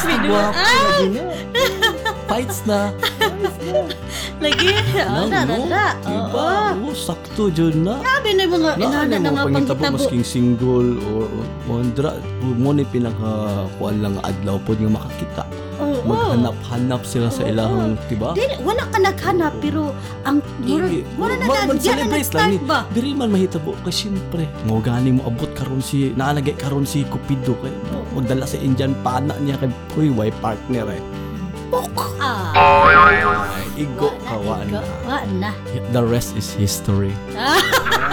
Binuang- 0.00 0.54
gwapo 0.54 0.80
lagi 0.88 1.08
na. 1.10 1.22
Fights 2.24 2.58
na. 2.64 2.94
Lagi. 4.40 4.70
Ah, 4.96 5.26
na, 5.26 5.40
na, 5.44 5.56
na. 5.60 5.84
Diba? 6.00 6.48
Oo. 6.72 6.94
Sakto 6.94 7.50
jud 7.50 7.74
na. 7.76 7.98
Grabe 7.98 8.30
na 8.32 8.42
yung 8.46 8.54
mga 8.56 8.70
Na 8.72 8.86
ano 8.86 9.04
na 9.10 9.18
mo 9.18 9.28
mga 9.28 9.44
pangitabo 9.44 9.80
pangitabo. 9.82 9.94
masking 9.98 10.24
single 10.24 10.90
or 11.04 11.26
mondra 11.66 12.10
mo 12.40 12.70
ni 12.70 12.86
pinaka 12.86 13.30
kuan 13.76 13.98
lang 13.98 14.14
nga 14.16 14.30
adlaw 14.30 14.56
pod 14.62 14.78
nga 14.78 14.90
makakita. 14.90 15.42
Maghanap-hanap 16.10 17.02
sila 17.06 17.28
sa 17.30 17.42
ilahang, 17.46 17.94
diba? 18.10 18.34
Dili, 18.34 18.54
wala 18.62 18.82
ka 18.90 18.98
naghanap 18.98 19.54
pero 19.62 19.94
ang 20.26 20.42
Dili. 20.62 21.06
mura 21.14 21.34
na 21.38 21.46
na, 21.46 21.74
diyan 21.74 21.96
na 21.96 22.06
nag-start 22.10 22.60
ba? 22.66 22.78
Diri 22.90 23.14
man 23.14 23.30
mahitabo 23.30 23.74
kay 23.86 23.94
syempre. 23.94 24.44
Mo 24.66 24.82
gani 24.82 25.14
mo 25.16 25.26
abot 25.26 25.50
karon 25.54 25.80
si 25.80 26.10
naanagay 26.14 26.54
karon 26.58 26.84
si 26.84 27.06
Cupido 27.06 27.54
kay 27.62 27.72
magdala 28.14 28.44
sa 28.44 28.58
Indian 28.58 28.92
pana 29.06 29.38
niya 29.38 29.56
kay 29.58 29.70
kuy 29.94 30.08
way 30.10 30.30
partner 30.42 30.90
eh. 30.90 31.02
Tipok! 31.70 32.18
Ah, 32.18 32.50
igo 33.78 34.10
ka, 34.26 34.34
wa 34.42 34.58
igo. 34.66 34.74
na. 34.74 34.82
Wa 35.06 35.22
na. 35.38 35.50
The 35.94 36.02
rest 36.02 36.34
is 36.34 36.50
history. 36.50 37.14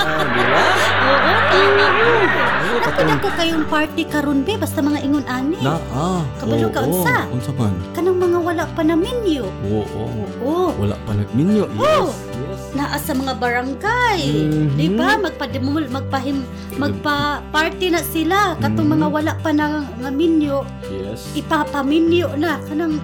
Ah, 0.07 0.23
di 0.23 0.43
ba? 0.45 0.61
Oo, 1.07 1.31
tama 1.47 1.85
mo. 1.89 2.07
Oo, 2.07 2.67
Naku 2.67 2.77
katong- 2.83 3.07
na 3.07 3.15
ko 3.17 3.29
kayong 3.33 3.65
party 3.65 4.01
karon 4.05 4.39
be 4.41 4.53
basta 4.55 4.79
mga 4.79 4.99
ingon 5.01 5.25
ani. 5.25 5.57
Na, 5.59 5.79
ah. 5.89 6.21
Kabalo 6.37 6.67
ka, 6.67 6.79
oo, 6.81 6.87
unsa? 6.91 7.15
Unsa 7.27 7.51
man? 7.53 7.73
Kanang 7.91 8.17
mga 8.17 8.39
wala 8.39 8.63
pa 8.67 8.81
na 8.81 8.95
menu. 8.95 9.47
Oo, 9.65 9.81
oo. 9.87 10.23
Oo. 10.39 10.69
Wala 10.77 10.95
pa 11.01 11.11
nagminyo. 11.13 11.65
Yes, 11.71 11.81
Oo. 11.81 12.11
yes. 12.11 12.61
Naa 12.73 12.97
sa 12.97 13.11
mga 13.11 13.33
barangay. 13.35 14.21
Mhm. 14.21 14.75
Di 14.75 14.87
ba? 14.91 15.15
Magpadimul, 15.17 15.87
magpahim, 15.87 16.43
magpa-party 16.77 17.87
na 17.89 18.01
sila. 18.01 18.53
Katong 18.57 18.85
Mhm. 18.85 18.95
mga 18.95 19.07
wala 19.09 19.33
pa 19.35 19.49
na 19.51 19.65
nga 19.83 20.09
menu, 20.09 20.61
Yes. 20.85 21.31
ipapaminyo 21.33 22.35
na. 22.35 22.59
Kanang 22.63 22.99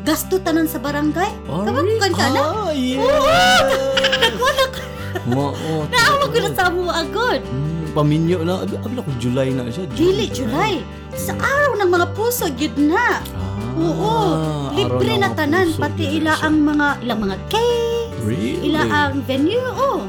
gasto 0.00 0.36
tanan 0.38 0.64
sa 0.64 0.78
barangay. 0.78 1.30
Kabakukan 1.44 2.12
ka 2.12 2.26
na? 2.30 2.42
Ah, 2.60 2.70
yes. 2.70 3.00
Wala 4.40 4.64
ka. 4.68 4.80
Ma, 5.26 5.52
oh, 5.68 5.84
Naawa 5.86 6.24
ko 6.24 6.38
na 6.38 6.50
sa 6.50 6.68
mo 6.68 6.88
agad. 6.88 7.40
Mm, 7.44 7.92
paminyo 7.92 8.38
na. 8.40 8.64
Abi, 8.64 8.74
abi 8.76 8.94
ako 8.96 9.10
July 9.18 9.48
na 9.50 9.68
siya. 9.68 9.84
Dili, 9.90 10.30
July. 10.30 10.80
Sa 11.12 11.34
araw 11.34 11.76
ng 11.76 11.90
mga 11.90 12.06
puso, 12.14 12.46
yun 12.48 12.88
na. 12.88 13.20
Ah, 13.20 13.76
Oo. 13.76 14.12
Libre 14.72 15.12
araw 15.12 15.20
na 15.20 15.28
ng 15.28 15.34
tanan. 15.34 15.66
puso, 15.68 15.80
Pati 15.80 16.04
ila 16.16 16.32
ang 16.40 16.56
mga, 16.60 16.86
ilang 17.02 17.20
mga 17.20 17.36
cake, 17.48 18.12
Really? 18.22 18.70
ila 18.70 18.82
ang 18.86 19.24
venue. 19.24 19.70
Oh. 19.74 20.06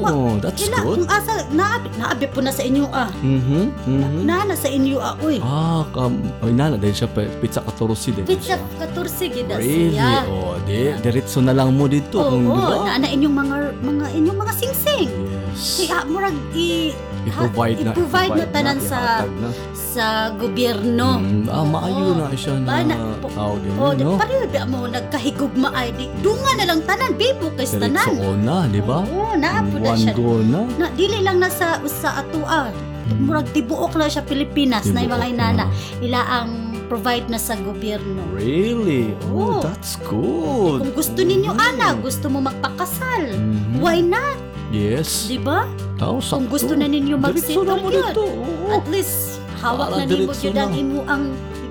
Oh, 0.00 0.38
that's 0.38 0.60
Ila, 0.60 0.78
good. 0.80 0.96
kung 0.96 1.08
asa, 1.08 1.32
naabi, 1.50 1.88
naabi 1.94 2.24
po 2.26 2.38
na 2.38 2.50
sa 2.50 2.62
inyo 2.62 2.84
ah. 2.88 3.10
Mhm, 3.16 3.62
mhm. 3.82 4.20
Na, 4.22 4.44
na 4.44 4.54
sa 4.54 4.68
inyo 4.68 4.96
ah, 4.96 5.18
uy. 5.18 5.38
Ah, 5.38 5.82
kam, 5.90 6.14
ay 6.40 6.52
nana 6.52 6.74
dahil 6.74 6.94
siya 6.94 7.08
pizza 7.36 7.60
katorosi 7.60 8.12
din. 8.12 8.24
Pizza 8.24 8.54
siya. 8.54 8.58
14 8.78 9.26
gida 9.28 9.54
Really? 9.56 9.92
siya. 9.92 10.22
Oh, 10.24 10.54
di, 10.60 10.94
diretso 10.98 11.38
na 11.38 11.50
lang 11.52 11.72
mo 11.72 11.84
dito. 11.84 12.16
Oo, 12.16 12.30
kung 12.30 12.44
di 12.44 12.60
ba? 12.60 12.76
na 12.86 13.00
na 13.00 13.08
inyong 13.08 13.34
mga 13.36 13.56
mga 13.80 14.06
inyong 14.14 14.38
mga 14.38 14.52
singsing. 14.54 15.08
Yes. 15.08 15.82
Kaya 15.82 16.04
murag 16.04 16.36
i 16.52 16.94
I-provide 17.20 17.82
na. 17.82 17.92
i-provide 17.92 18.32
na 18.32 18.46
tanan 18.48 18.78
sa- 18.80 19.26
na. 19.28 19.50
sa 19.74 20.06
gobyerno. 20.32 21.18
Mm, 21.18 21.44
ah, 21.46 21.60
maayo 21.62 22.14
na 22.14 22.30
siya 22.32 22.56
na 22.56 22.64
Ba, 22.64 22.76
na- 22.80 23.18
po- 23.18 23.28
tao 23.28 23.54
din, 23.58 23.74
Oh, 23.74 23.92
no? 23.92 24.16
pareho 24.16 24.46
ba 24.46 24.62
mo 24.64 24.86
nagkahigugma 24.86 25.68
ay 25.72 25.92
di 25.92 26.06
dunga 26.18 26.54
na 26.54 26.64
lang 26.64 26.80
tanan 26.82 27.12
bibo 27.12 27.50
kay 27.52 27.66
Diretso 27.66 27.82
tanan. 27.82 28.38
na, 28.38 28.64
di 28.64 28.80
ba? 28.80 29.02
Oo, 29.02 29.34
naapo 29.34 29.76
na 29.76 29.87
One 29.88 30.00
siya. 30.00 30.12
go 30.12 30.38
na. 30.40 30.60
Na 30.76 30.86
dili 30.90 31.18
lang 31.18 31.38
na 31.38 31.48
sa 31.48 31.80
usa 31.80 32.18
atua. 32.18 32.68
Mm. 33.08 33.24
Murag 33.24 33.48
tibuok 33.50 33.94
na 33.94 34.06
siya 34.06 34.20
Pilipinas 34.20 34.84
na 34.86 35.00
yung 35.00 35.10
mga 35.10 35.24
Tibuok 35.24 35.34
inana. 35.34 35.64
na. 35.64 35.66
Ila 35.98 36.20
ang 36.22 36.50
provide 36.86 37.26
na 37.26 37.36
sa 37.36 37.52
gobyerno. 37.54 38.20
Really? 38.30 39.12
Oh, 39.26 39.56
Oo. 39.56 39.60
that's 39.60 39.96
good. 40.02 40.80
Kung 40.82 40.92
gusto 40.94 41.20
ninyo 41.20 41.50
Mhm. 41.50 41.60
ana, 41.62 41.88
gusto 41.94 42.26
mo 42.26 42.40
magpakasal. 42.42 43.28
Mhm. 43.30 43.78
Why 43.78 44.00
not? 44.00 44.36
Yes. 44.68 45.24
Di 45.26 45.36
ba? 45.36 45.64
Kung 45.98 46.44
gusto 46.46 46.72
na 46.72 46.84
ninyo 46.84 47.16
na 47.16 47.24
mag-settle 47.24 47.80
yun. 47.88 48.12
oo. 48.14 48.68
At 48.70 48.84
least 48.86 49.40
hawak 49.58 49.88
Para 49.90 49.96
na 49.98 50.04
diretso 50.06 50.44
gyud 50.44 50.56
ang 50.56 50.70
na. 50.70 50.76
imo 50.76 51.00
ang. 51.04 51.24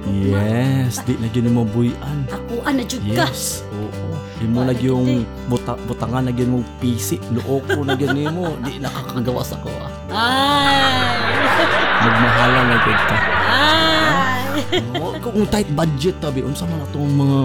Yes, 0.08 1.04
di 1.04 1.14
na 1.16 1.28
gyud 1.28 1.48
mo 1.48 1.62
buyan. 1.64 2.26
Ako 2.28 2.64
ana 2.64 2.82
jud 2.82 3.04
ka. 3.12 3.28
Yes. 3.28 3.62
Imo 4.38 4.62
na 4.62 4.74
yung 4.78 5.26
buta, 5.50 5.74
butangan 5.90 6.30
na 6.30 6.32
gyud 6.32 6.50
mo 6.54 6.60
pisi, 6.78 7.18
luok 7.34 7.74
ko 7.74 7.82
na 7.82 7.98
gyud 7.98 8.14
nimo. 8.14 8.54
Di 8.66 8.78
nakakagawa 8.78 9.42
sa 9.42 9.58
ko. 9.58 9.70
ah. 9.82 9.90
Ay. 10.14 11.34
Magmahalan 12.06 12.66
na 12.70 12.78
gyud 12.78 13.02
ka. 13.02 13.18
Ay. 13.50 14.42
Oo, 15.02 15.18
kung 15.22 15.48
tight 15.50 15.70
budget 15.74 16.22
tabi 16.22 16.46
unsa 16.46 16.70
man 16.70 16.86
atong 16.86 17.10
mga 17.10 17.40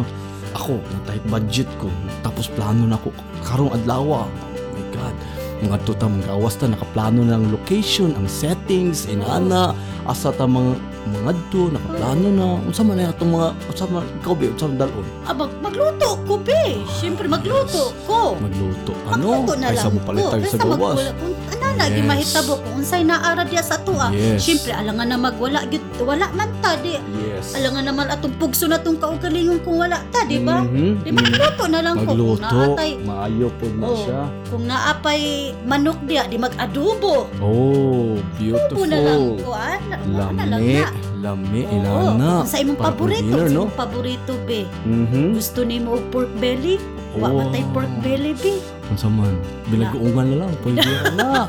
ako, 0.52 0.84
kung 0.84 1.02
tight 1.08 1.24
budget 1.32 1.68
ko. 1.80 1.88
Tapos 2.20 2.52
plano 2.52 2.84
na 2.84 3.00
ko 3.00 3.08
karong 3.40 3.72
adlaw. 3.72 4.24
ah. 4.24 4.28
Oh 4.28 4.70
my 4.76 4.84
god. 4.92 5.16
Mga 5.62 5.78
tuta 5.86 6.04
mga 6.10 6.26
gawas 6.28 6.58
ta 6.58 6.66
nakaplano 6.66 7.22
na 7.22 7.38
ang 7.38 7.48
location, 7.48 8.12
ang 8.18 8.26
settings, 8.28 9.08
inana, 9.08 9.72
asa 10.04 10.30
ta 10.30 10.44
mga 10.44 10.74
mga 11.02 11.34
to, 11.48 11.66
nakaplano 11.68 12.28
na. 12.30 12.46
Unsa 12.62 12.80
man 12.80 12.94
atong 12.96 13.32
mga 13.32 13.48
unsa 13.66 13.84
man 13.86 14.06
ikaw 14.16 14.32
bi 14.32 14.46
unsa 14.48 14.66
man 14.66 14.78
dalon? 14.78 15.06
Ah, 15.22 15.34
mag- 15.34 15.58
magluto 15.58 16.14
ko 16.24 16.38
be. 16.38 16.78
Siyempre 16.92 17.26
magluto 17.26 17.90
ko. 18.02 18.38
Magluto. 18.38 18.94
Ano? 19.06 19.42
Magluto 19.42 19.52
na 19.56 19.68
lang 19.70 19.90
mo 19.90 20.00
palitan 20.00 20.38
ko. 20.38 20.46
sa 20.46 20.56
gawas. 20.56 20.70
magwala- 20.94 21.14
Kung 21.16 21.34
ana 21.50 21.68
lagi 21.76 21.98
Yes. 21.98 22.06
mahitabo 22.06 22.52
kung 22.56 22.74
unsay 22.78 23.02
naara 23.02 23.42
diya 23.42 23.60
sa 23.60 23.76
tuwa. 23.78 24.06
Yes. 24.10 24.38
Siyempre 24.40 24.70
alangan 24.72 25.06
na 25.08 25.16
magwala 25.16 25.58
gyud 25.66 25.82
wala 26.00 26.26
man 26.30 26.50
ta 26.58 26.76
di. 26.76 26.94
Yes. 27.20 27.52
Alangan 27.52 27.84
naman 27.84 28.06
atong 28.08 28.38
pugso 28.38 28.64
na 28.64 28.78
tong 28.78 28.96
kaugalingon 28.96 29.58
kung 29.60 29.78
wala 29.80 29.98
ta, 30.08 30.22
di 30.22 30.38
ba? 30.38 30.62
Mhm, 30.62 31.02
Di 31.02 31.10
magluto 31.10 31.64
na 31.66 31.80
lang 31.80 31.94
ko 31.96 32.02
kung 32.04 32.14
Magluto. 32.14 32.46
naatay 32.46 32.90
Maayo 33.02 33.48
po 33.52 33.66
na 33.72 33.86
Oo. 33.88 33.98
siya. 33.98 34.20
kung 34.46 34.64
naapay 34.64 35.20
manok 35.64 35.98
diya 36.04 36.22
di 36.24 36.36
mag-adobo. 36.36 37.26
Oh, 37.40 38.14
Adobo 38.38 38.84
na 38.84 38.98
lang 39.00 39.20
beautiful. 39.34 39.42
ko 39.42 39.50
ah. 39.52 39.78
Lami, 40.02 40.82
lami, 41.20 41.60
Oo, 41.62 41.74
ilana. 41.74 42.30
kung 42.40 42.48
sa 42.48 42.58
imong 42.58 42.78
paborito, 42.78 43.22
dinner, 43.22 43.46
sa 43.46 43.52
no? 43.52 43.60
imong 43.62 43.76
paborito 43.76 44.32
be. 44.42 44.60
Mhm. 44.82 45.24
Gusto 45.32 45.60
nimo 45.62 45.88
og 45.92 46.04
pork 46.08 46.30
belly? 46.36 46.76
Wa 47.12 47.28
Oh. 47.28 47.38
matay 47.38 47.62
pork 47.70 47.92
belly 48.00 48.32
be. 48.34 48.56
Unsa 48.88 49.06
man? 49.06 49.36
Binagoongan 49.68 50.26
na 50.28 50.36
lang, 50.38 50.50
pwede 50.60 50.80
na. 51.16 51.46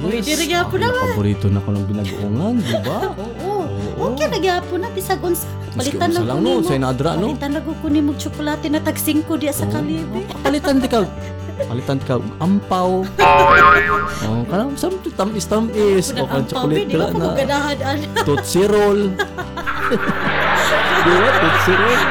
Pwede 0.00 0.32
rin 0.32 0.48
nga 0.48 0.60
po 0.62 0.68
Ako 0.70 0.74
na 0.76 0.86
naman. 0.86 1.04
Paborito 1.10 1.46
na 1.46 1.60
ko 1.60 1.68
ng 1.70 1.84
binagoongan, 1.86 2.54
di 2.56 2.76
ba? 2.80 2.98
Oo. 3.20 3.26
Oo. 3.98 4.04
Okay 4.10 4.26
na 4.26 4.38
gyapon 4.38 4.78
na 4.80 4.88
bisag 4.90 5.20
unsa. 5.20 5.44
Maski 5.70 5.94
Palitan 5.94 6.08
unsa 6.08 6.18
lang 6.18 6.26
lang 6.26 6.36
ko 6.36 6.40
no, 6.40 6.50
nimo. 6.56 6.64
sa 6.64 6.74
inadra 6.74 7.10
no. 7.14 7.26
Palitan 7.28 7.50
lang 7.52 7.64
ko 7.66 7.86
nimo 7.86 8.10
tsokolate 8.14 8.66
na 8.66 8.80
tag 8.80 8.96
5 8.96 9.36
diya 9.36 9.52
sa 9.52 9.64
Oo. 9.64 9.72
kalibe. 9.72 10.20
Palitan 10.40 10.78
di 10.78 10.88
ka. 10.88 10.98
Palitan 11.66 11.98
ka 12.00 12.14
og 12.16 12.26
ampaw. 12.38 12.90
oh, 13.02 14.40
kanang 14.46 14.72
something 14.74 15.12
tamis 15.12 15.44
tamis. 15.44 16.12
O 16.14 16.24
kan 16.24 16.44
chocolate 16.44 16.86
di 16.86 16.94
ba 16.94 17.10
na. 17.10 17.34
ana. 17.34 18.06
Tootsie 18.22 18.66
roll. 18.66 19.12
Di 21.00 21.12
ba? 21.12 21.30
Tootsie 21.36 21.76
roll. 21.76 22.02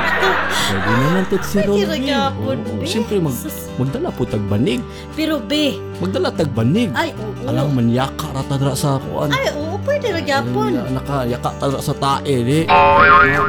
Pwede 0.69 0.91
na 0.93 1.09
ng 1.15 1.27
Tootsie 1.27 1.61
roll. 1.65 1.81
Gyapon. 1.99 2.57
Oo, 2.61 2.73
be. 2.77 2.85
Siyempre, 2.85 3.17
mag, 3.17 3.33
magdala 3.77 4.09
po 4.13 4.21
tagbanig. 4.23 4.81
Pero 5.17 5.41
be, 5.41 5.81
Magdala 5.97 6.29
tagbanig. 6.29 6.93
ay 6.93 7.09
oo. 7.15 7.27
Alang 7.49 7.73
manyaka 7.73 8.29
rata 8.29 8.55
dra 8.55 8.73
sa 8.73 9.01
kuan. 9.01 9.33
Ay 9.33 9.49
oo, 9.51 9.75
pwede 9.81 10.13
ra 10.13 10.21
gyapon. 10.21 10.71
Na- 10.75 11.01
Nakayaka 11.01 11.49
ta 11.57 11.65
sa 11.81 11.93
tae 11.93 12.35
di. 12.39 12.59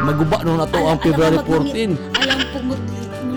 Maguba 0.00 0.40
no 0.42 0.56
na 0.56 0.64
to 0.64 0.78
ang 0.78 0.96
alam 0.96 0.98
February 0.98 1.36
mo, 1.36 1.42
magmangit- 1.44 1.98
14. 2.00 2.16
Alam 2.16 2.38
ko 2.48 2.58
mo 2.62 2.74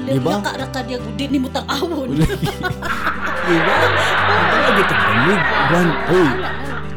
Diba? 0.03 0.31
Laka 0.39 0.51
ra 0.59 0.67
ka 0.69 0.79
diya 0.83 0.97
di 1.15 1.25
nimo 1.27 1.47
tang 1.49 1.67
awon. 1.71 2.11
Di 2.13 3.57
ba? 3.59 3.75
Magdala 4.27 4.69
gid 4.75 4.87
tagbanig. 4.87 5.41
Ban, 5.71 5.87
oy. 6.11 6.27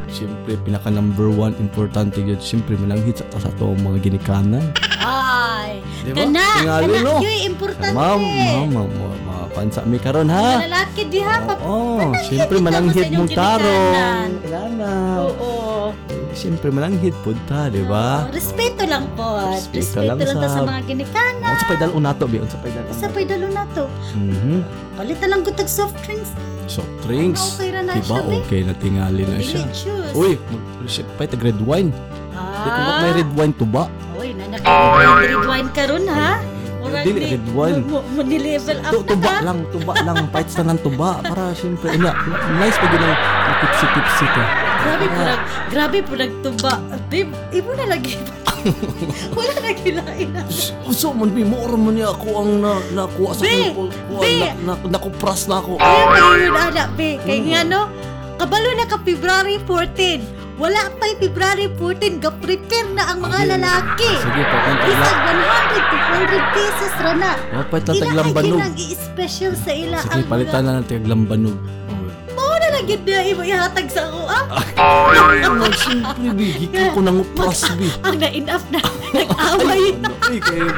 Siyempre, 0.06 0.52
pinaka 0.64 0.88
number 0.88 1.28
one 1.28 1.52
importante 1.60 2.18
yun. 2.18 2.40
Siyempre, 2.40 2.74
mananghit 2.80 3.20
sa 3.20 3.26
sa 3.36 3.50
to 3.60 3.74
ang 3.74 3.82
mga 3.84 3.98
ginikanan. 4.02 4.64
Ay. 4.98 5.84
Di 6.02 6.10
ba? 6.14 6.24
Kana, 6.24 6.46
Tingali, 6.56 6.84
kana, 6.88 6.98
no? 7.04 7.14
yoy 7.20 7.38
importante. 7.44 7.94
Ma'am, 7.94 8.20
ma'am, 8.22 8.68
ma'am, 8.72 8.90
ma'am, 8.90 9.20
mapansa 9.26 9.80
mi 9.84 9.96
karon 9.96 10.28
ha. 10.28 10.60
lalaki 10.64 11.08
di 11.08 11.20
ha, 11.20 11.36
Oo, 11.64 12.12
siyempre 12.28 12.60
mo 12.60 12.68
sa 12.68 12.80
mananghit 12.80 13.04
inyong 13.08 13.24
mong 13.24 13.30
ginikanan. 13.32 14.28
Ilana. 14.44 14.94
Oo. 15.26 15.55
Siyempre 16.36 16.68
mananghit 16.68 17.16
po 17.24 17.32
ta, 17.46 17.66
di 17.66 17.80
ba? 17.80 18.22
Oo, 18.22 18.28
Respeto 18.30 18.84
lang 18.84 19.08
po. 19.16 19.40
Respeto 19.48 19.72
Respeto, 19.72 20.04
lang 20.04 20.18
lang, 20.20 20.36
ta 20.36 20.46
sa- 20.46 20.54
sa 20.54 20.60
mga 20.62 20.82
ginikanan. 20.84 21.48
Unsa 21.48 21.64
pay 21.64 21.76
dal 21.76 21.92
unato 21.92 22.24
bi? 22.24 22.36
Unsa 22.36 22.56
pay 22.60 22.70
dal? 22.70 22.84
Sa 22.92 23.08
pa'y 23.08 23.24
dalo 23.24 23.46
na 23.48 23.64
to. 23.72 23.84
Mhm. 24.12 24.58
Palitan 24.94 25.28
lang 25.28 25.40
ko 25.40 25.50
tag 25.50 25.64
soft 25.66 25.96
drinks. 26.02 26.28
Soft 26.66 26.92
drinks. 27.00 27.40
Okay 27.56 27.70
ra 27.70 27.80
na 27.80 27.92
Diba 27.94 28.04
siya, 28.10 28.20
be. 28.22 28.36
okay 28.38 28.60
na 28.60 28.72
tingali 28.74 29.24
na 29.24 29.38
siya. 29.38 29.64
Delicious. 29.64 30.12
Uy, 30.12 30.36
mag-receipt 30.46 31.08
pa 31.16 31.24
tag 31.24 31.40
red 31.40 31.56
wine. 31.58 31.88
Di 31.88 32.68
ko 32.68 32.80
Ah. 32.84 33.00
may 33.00 33.12
red 33.14 33.30
wine 33.32 33.54
tuba. 33.54 33.82
Uy, 34.14 34.28
nanakita 34.30 34.68
red 35.18 35.40
wine 35.42 35.68
karon 35.72 36.04
ha. 36.06 36.32
Murag 36.76 37.02
Dili 37.02 37.18
ni- 37.18 37.30
red 37.32 37.46
wine. 37.50 37.80
mo- 37.82 38.04
mo- 38.04 38.22
Ni-level 38.22 38.78
up 38.78 38.92
Tu 38.92 38.98
na 38.98 39.08
tuba 39.08 39.30
ka. 39.32 39.40
lang, 39.42 39.58
tuba 39.70 39.92
lang, 40.02 40.16
fights 40.28 40.54
na 40.54 40.64
ng 40.68 40.80
tuba 40.80 41.08
para 41.18 41.50
siyempre 41.52 41.88
ina 41.90 42.12
nice 42.54 42.76
pa 42.76 42.86
gyud 42.86 43.00
ang 43.00 43.16
tipsy-tipsy 43.58 44.26
ka. 44.28 44.44
Grabe 44.86 45.06
po 45.08 45.20
nag, 45.20 45.40
grabe 45.68 45.98
po 46.00 46.12
nagtuba. 46.14 46.72
Babe, 47.06 47.26
ibo 47.50 47.70
na 47.74 47.84
lagi. 47.88 48.14
Wala 49.36 49.52
na 49.56 49.70
kilain 49.72 50.28
na. 50.32 50.42
So 50.88 51.10
man 51.10 51.30
bi 51.30 51.42
mo 51.42 51.66
man 51.68 51.94
niya 51.94 52.10
ako 52.10 52.28
ang 52.36 52.50
na 52.58 52.70
nakuha 52.92 53.32
sa 53.32 53.42
Be, 53.42 53.70
ko 53.70 53.86
be. 54.16 54.32
na, 54.40 54.74
na, 54.76 54.98
nakupras 54.98 55.46
na 55.46 55.58
ako. 55.58 55.78
Kayo 55.78 56.26
yun, 56.40 56.54
anak, 56.54 56.88
be. 56.94 57.18
Kaya 57.20 57.36
Mm. 57.36 57.46
nga, 57.48 57.60
no? 57.62 57.82
Kabalo 58.36 58.68
na 58.74 58.84
ka 58.84 58.98
February 59.00 59.58
14. 59.60 60.22
Wala 60.56 60.88
pa'y 60.94 61.14
February 61.18 61.68
14. 61.70 62.16
Ga-prepare 62.18 62.88
na 62.90 63.12
ang 63.12 63.20
mga 63.20 63.38
Sige. 63.38 63.50
lalaki. 63.50 64.10
Sige 64.16 64.42
pa 64.42 64.56
kung 64.58 64.78
tagla. 64.78 64.88
Bisag 64.88 65.18
100 65.20 65.84
to 65.84 65.96
100 65.96 66.54
pieces 66.54 66.94
ra 66.96 67.12
na. 67.12 67.32
Mapay 67.54 67.76
Ila 67.76 67.86
tataglang 67.86 68.26
ay 68.26 68.34
banog. 68.34 68.58
ginang 68.58 68.76
i-special 68.78 69.52
sa 69.54 69.70
ila 69.70 69.98
Sige 70.00 70.12
ang 70.12 70.24
palitan 70.26 70.62
na 70.64 70.72
ng 70.74 70.86
taglang 70.86 71.22
banog. 71.24 71.58
Na 72.76 72.84
lagi 72.84 73.00
na 73.08 73.24
imo 73.24 73.40
ihatag 73.40 73.88
sa 73.88 74.04
ako 74.04 74.20
ah. 74.28 74.44
Ay, 74.76 75.48
man, 75.48 75.72
siyempre, 75.72 76.28
be. 76.36 76.44
Gikan 76.60 76.92
ko 76.92 77.00
ng 77.00 77.24
upras, 77.24 77.64
be. 77.72 77.88
Ang 78.04 78.20
na-enough 78.20 78.68
na 78.68 78.84
nag-away. 79.16 79.96
Ay, 80.28 80.36
kaya, 80.44 80.68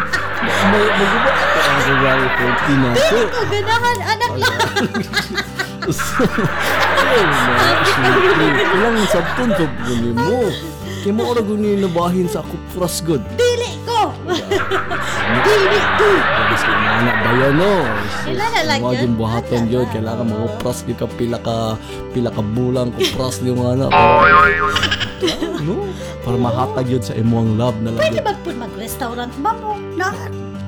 mag-iba 0.71 1.19
ako 1.19 1.59
ang 1.59 1.81
February 1.83 2.29
14 2.39 2.79
na 2.79 2.89
ako. 2.95 3.19
Ko 3.19 3.41
ganahan 3.51 3.99
anak 4.15 4.33
lang. 4.39 4.59
Ayun 7.03 7.27
na, 7.35 7.67
siyempre. 7.83 8.63
Ilang 8.63 8.99
sabton 9.11 9.51
ka 9.59 9.65
guni 9.83 10.11
mo. 10.15 10.55
Kaya 11.03 11.13
mo 11.19 11.23
oras 11.35 11.43
guni 11.51 11.83
nabahin 11.83 12.31
sa 12.31 12.47
ako 12.47 12.55
pras. 12.79 13.03
Dili 13.03 13.48
ko. 13.89 14.01
Ko. 15.99 16.09
Tapos 16.21 16.61
kung 16.63 16.79
mga 16.79 16.93
anak 17.01 17.17
ba 17.25 17.31
yan, 17.33 17.53
no? 17.57 17.73
Kailangan 18.29 18.63
lang 18.69 18.81
yung 18.85 19.17
buhaton 19.17 19.63
Wala 19.65 19.73
yun. 19.73 19.81
lang. 19.81 19.93
Kailangan 19.97 20.27
mga 20.29 20.49
pras 20.61 20.79
di 20.85 20.95
ka 20.95 21.07
pila 21.09 21.39
ka 21.41 21.57
pila 22.13 22.31
ka 22.31 22.43
bulang 22.45 22.89
ko 22.93 23.01
pras 23.17 23.41
di 23.41 23.51
mga 23.51 23.71
anak. 23.81 23.91
no? 25.65 25.75
Para 26.23 26.37
mahatag 26.37 26.87
yun 26.87 27.03
sa 27.03 27.17
imuang 27.17 27.57
love 27.57 27.79
na 27.81 27.97
lang. 27.97 28.01
Pwede 28.05 28.21
ba 28.21 28.33
po 28.45 28.53
mag-restaurant 28.53 29.33
ba 29.41 29.53
mo? 29.57 29.75
Na, 29.97 30.13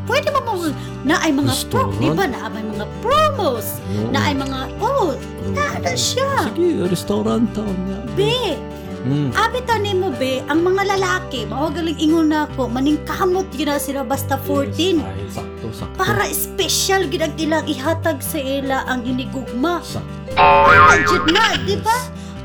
pwede 0.08 0.28
ba 0.32 0.40
mo 0.40 0.72
na 1.04 1.16
ay 1.24 1.32
mga 1.32 1.52
pro, 1.72 1.88
di 1.96 2.08
ba 2.12 2.24
na 2.28 2.48
ay 2.48 2.64
mga 2.64 2.86
promos, 3.00 3.80
na 4.12 4.18
ay 4.28 4.34
mga, 4.36 4.58
oh, 4.84 5.16
na 5.56 5.92
siya. 5.96 6.52
Sige, 6.52 6.84
restaurant 6.88 7.46
taon 7.56 7.76
niya. 7.88 8.00
Be, 8.12 8.56
Hmm. 9.00 9.32
abi 9.32 9.64
ta 9.64 9.80
nimo 9.80 10.12
be, 10.12 10.44
ang 10.44 10.60
mga 10.60 10.84
lalaki, 10.92 11.48
mao 11.48 11.72
galing 11.72 11.96
ingon 11.96 12.28
na 12.28 12.44
ako, 12.44 12.68
maning 12.68 13.00
kamot 13.08 13.48
yun 13.56 13.72
na 13.72 13.80
sila 13.80 14.04
basta 14.04 14.36
14. 14.44 15.00
Ay, 15.00 15.24
sakto, 15.32 15.72
sakto. 15.72 15.96
Para 15.96 16.28
special 16.28 17.08
gid 17.08 17.24
ang 17.24 17.32
ilang 17.40 17.64
ihatag 17.64 18.20
sa 18.20 18.36
ila 18.36 18.84
ang 18.84 19.08
inigugma. 19.08 19.80
Sakto. 19.80 20.36
Ah, 20.36 21.00
jud 21.00 21.32
na, 21.32 21.56
di 21.64 21.80
ba? 21.80 21.96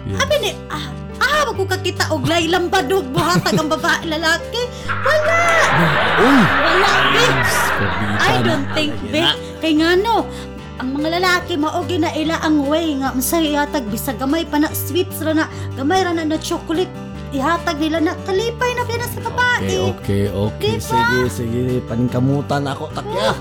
Yeah. 0.08 0.22
Abi 0.24 0.36
ni, 0.40 0.52
ah, 0.72 0.88
ah, 1.20 1.42
wag 1.52 1.60
ko 1.60 1.66
kakita 1.68 2.08
og 2.16 2.24
laylang 2.24 2.72
badog 2.72 3.04
buhatag 3.12 3.60
ang 3.60 3.68
babae 3.68 4.08
lalaki. 4.08 4.64
Wala, 4.88 5.40
Uy! 6.24 6.40
wala 6.40 6.92
be. 7.12 7.26
I 8.16 8.36
don't 8.40 8.68
think 8.72 8.96
be. 9.12 9.28
Kay 9.60 9.76
nga 9.76 10.00
no, 10.00 10.24
ang 10.76 10.92
mga 10.92 11.20
lalaki 11.20 11.56
maogi 11.56 11.96
na 11.96 12.12
ila 12.12 12.36
ang 12.44 12.68
way 12.68 13.00
nga 13.00 13.16
unsay 13.16 13.56
ihatag 13.56 13.88
bisag 13.88 14.20
gamay 14.20 14.44
pa 14.44 14.60
na 14.60 14.68
sweets 14.76 15.24
ra 15.24 15.32
na 15.32 15.48
gamay 15.74 16.04
ra 16.04 16.12
na 16.12 16.28
na 16.28 16.36
chocolate 16.36 16.92
ihatag 17.32 17.80
nila 17.80 18.04
na 18.04 18.14
kalipay 18.28 18.76
na 18.76 18.84
kaya 18.84 19.08
sa 19.08 19.20
Okay, 19.20 19.24
babae. 19.24 19.76
okay, 19.88 20.24
okay. 20.28 20.74
Diba? 20.78 20.84
Sige, 20.84 21.20
sige. 21.32 21.62
Paningkamutan 21.84 22.64
ako, 22.68 22.92
takya. 22.92 23.32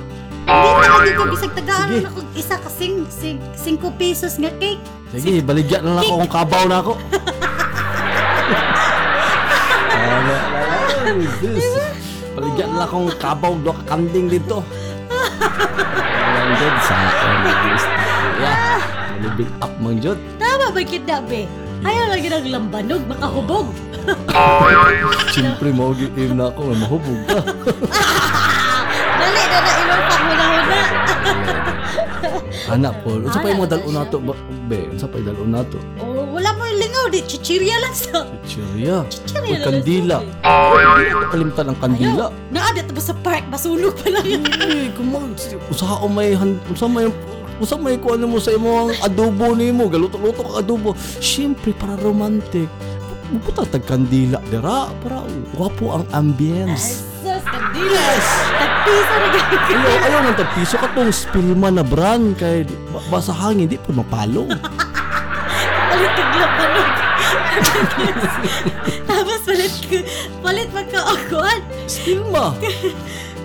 Hindi 0.44 0.68
talaga 0.76 1.10
ko 1.14 1.24
bisag 1.30 1.52
tagaan 1.54 1.86
Sige. 1.88 1.98
na 2.02 2.10
ko 2.10 2.20
isa 2.34 2.54
ka 2.58 2.70
sing, 2.70 2.94
sing, 3.08 3.38
5 3.54 3.80
pesos 3.98 4.32
nga 4.36 4.50
cake. 4.58 4.82
Sige, 5.10 5.40
baligyan 5.40 5.82
na 5.82 5.98
lang 5.98 6.04
ako 6.04 6.14
kung 6.20 6.32
kabaw 6.32 6.64
na 6.66 6.76
ako. 6.82 6.92
Ano, 9.94 10.32
ano 11.00 11.12
is 11.18 11.34
this? 11.40 11.66
Baligyan 12.34 12.68
na 12.70 12.76
lang 12.82 12.88
akong 12.88 13.10
kabaw 13.16 13.52
do 13.58 13.72
kanding 13.86 14.26
dito. 14.28 14.62
Jod, 16.52 16.76
sa 16.84 16.94
akin. 16.94 17.36
Yeah. 18.36 18.80
Malibig 19.14 19.50
up 19.64 19.72
mang 19.80 19.98
Jod. 19.98 20.18
Tama 20.36 20.68
ba 20.68 20.80
kita 20.84 21.24
be? 21.24 21.48
Ayaw 21.84 22.16
lagi 22.16 22.28
ng 22.32 22.48
lambanog, 22.48 23.02
makahubog. 23.08 23.68
Siyempre, 25.34 25.68
maugitim 25.72 26.36
na 26.36 26.48
ako. 26.52 26.72
Mahubog 26.76 27.20
ka. 27.28 27.40
Dali 29.20 29.42
na 29.48 29.58
na 29.58 29.72
ilong 29.80 30.04
panghuna-huna. 30.08 30.80
Anak 32.72 32.94
po. 33.04 33.10
Unsa 33.20 33.38
pa 33.40 33.48
yung 33.52 33.60
mga 33.60 33.72
dalon 33.76 33.94
nato? 33.96 34.16
Be, 34.68 34.78
unsa 34.88 35.06
pa 35.08 35.14
yung 35.20 35.28
dalon 35.28 35.50
nato? 35.52 35.78
Oh, 36.00 36.13
yung 36.74 36.82
lingaw, 36.82 37.06
di 37.06 37.22
chichirya 37.22 37.76
lang 37.78 37.94
sa. 37.94 38.26
Chichirya. 38.42 39.06
Chichirya 39.06 39.62
lang 39.62 39.66
kandila. 39.70 40.16
kalimtan 41.30 41.66
ang 41.70 41.78
kandila. 41.78 42.24
Naadat 42.50 42.90
ba 42.90 42.98
sa 43.00 43.14
park, 43.14 43.46
masunog 43.46 43.94
pa 43.94 44.10
lang. 44.10 44.26
Ay, 44.58 44.90
kumang, 44.98 45.38
usa 45.70 45.86
ko 45.86 46.10
may, 46.10 46.34
han- 46.34 46.58
usa 46.66 46.90
may, 46.90 47.06
usa 47.62 47.78
may 47.78 47.94
kuha 47.94 48.18
mo 48.18 48.42
sa 48.42 48.50
imo 48.50 48.90
ang 48.90 48.92
adobo 49.06 49.54
nimo, 49.54 49.86
galuto-luto 49.86 50.42
ka 50.42 50.58
adobo. 50.58 50.98
Siyempre, 51.22 51.70
para 51.70 51.94
romantic. 52.02 52.66
Puputa 53.30 53.62
tag 53.70 53.86
kandila, 53.86 54.42
dira, 54.50 54.90
para 54.98 55.22
wapo 55.54 55.94
ang 55.94 56.04
ambience. 56.10 57.06
Sus, 57.22 57.40
kandila. 57.46 58.02
Tagpisa 58.58 59.14
na 59.16 59.26
ganyan. 59.30 59.62
Ayaw, 59.64 60.00
ayaw 60.04 60.20
nang 60.26 60.38
tagpiso 60.38 60.76
ka 60.76 60.88
tong 60.92 61.10
spilman 61.14 61.78
na 61.78 61.84
brand 61.86 62.34
kay 62.36 62.66
basa 63.08 63.32
hangin, 63.32 63.70
di 63.70 63.78
po 63.78 63.94
mapalo. 63.94 64.44
Tapos 69.04 69.38
palit 69.44 69.74
ka, 69.86 69.98
palit 70.40 70.68
magka-awkward. 70.72 71.62
Spilma. 71.86 72.54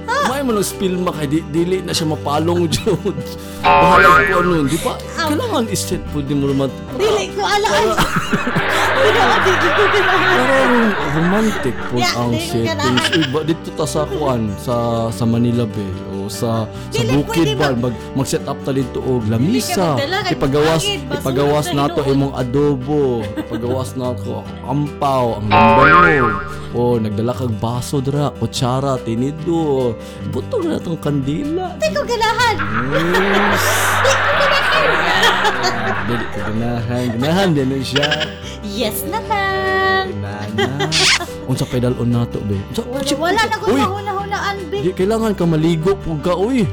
May 0.09 0.41
mo 0.41 0.57
ng 0.57 0.65
spilma 0.65 1.13
kay 1.13 1.29
di, 1.29 1.39
dili 1.53 1.85
na 1.85 1.93
siya 1.93 2.09
mapalong 2.09 2.65
jud. 2.73 3.13
Bahala 3.61 4.25
ko 4.25 4.41
ano, 4.41 4.65
di 4.65 4.77
ba? 4.81 4.97
Kailangan 5.13 5.69
iset 5.69 6.01
po 6.09 6.17
di 6.25 6.33
mo 6.33 6.49
naman. 6.49 6.69
Dili 6.97 7.29
ko 7.37 7.45
alaan. 7.45 7.93
Hindi 7.93 9.09
na 9.13 9.21
ako 9.37 9.49
ko. 9.53 9.83
Parang 10.39 10.75
romantic 11.13 11.75
po 11.89 11.93
Yeah, 12.01 12.17
ang 12.17 12.33
settings. 12.41 13.05
Iba 13.21 13.39
dito 13.45 13.69
ta 13.77 13.85
sa 13.85 14.09
kuan 14.09 14.49
sa 14.57 14.75
sa 15.13 15.23
Manila 15.29 15.69
Bay 15.69 15.89
sa 16.29 16.69
sa 16.69 16.93
Dili 16.93 17.19
Bukid 17.19 17.57
ba 17.57 17.73
mag- 17.73 17.91
mag 17.91 17.95
mag-set 18.15 18.45
up 18.45 18.55
ta 18.63 18.71
dito 18.71 19.01
og 19.01 19.25
lamisa. 19.27 19.97
Ipagawas 20.29 20.85
ipagawas 20.85 21.73
nato 21.73 22.05
imong 22.05 22.37
adobo. 22.37 23.25
Ipagawas 23.35 23.97
nato 23.97 24.45
ang 24.63 24.85
ampaw, 24.87 25.41
ang 25.41 25.45
lambanog. 25.49 26.37
O 26.69 27.01
nagdala 27.01 27.33
kag 27.33 27.49
baso 27.57 27.97
dira, 27.97 28.29
kutsara, 28.37 29.01
tinido. 29.01 29.97
Butong 30.29 30.69
na 30.69 30.77
natong 30.77 31.01
kandila. 31.01 31.73
Hindi 31.81 31.97
ko 31.97 32.05
ganahan. 32.05 32.55
Yes. 32.93 33.65
Dili 36.09 36.25
ko 36.29 36.37
ganahan. 36.45 37.05
Ganahan 37.17 37.49
din 37.57 37.67
na 37.73 37.77
siya. 37.81 38.07
Yes 38.61 39.01
na. 39.09 39.17
Nana. 39.21 40.33
Unsa 41.49 41.65
pay 41.65 41.81
dalon 41.81 42.13
nato 42.13 42.37
be? 42.45 42.53
Unsa 42.69 42.85
Wala, 42.85 43.01
wala 43.17 43.41
na 43.49 43.55
ko 43.57 43.65
Uy, 43.73 43.81
mahuna-hunaan, 44.29 44.57
be. 44.69 44.77
di 44.85 44.91
kailangan 44.93 45.31
ka 45.33 45.43
maligo 45.45 45.91
pug 45.97 46.21
ka 46.21 46.33
uy. 46.37 46.65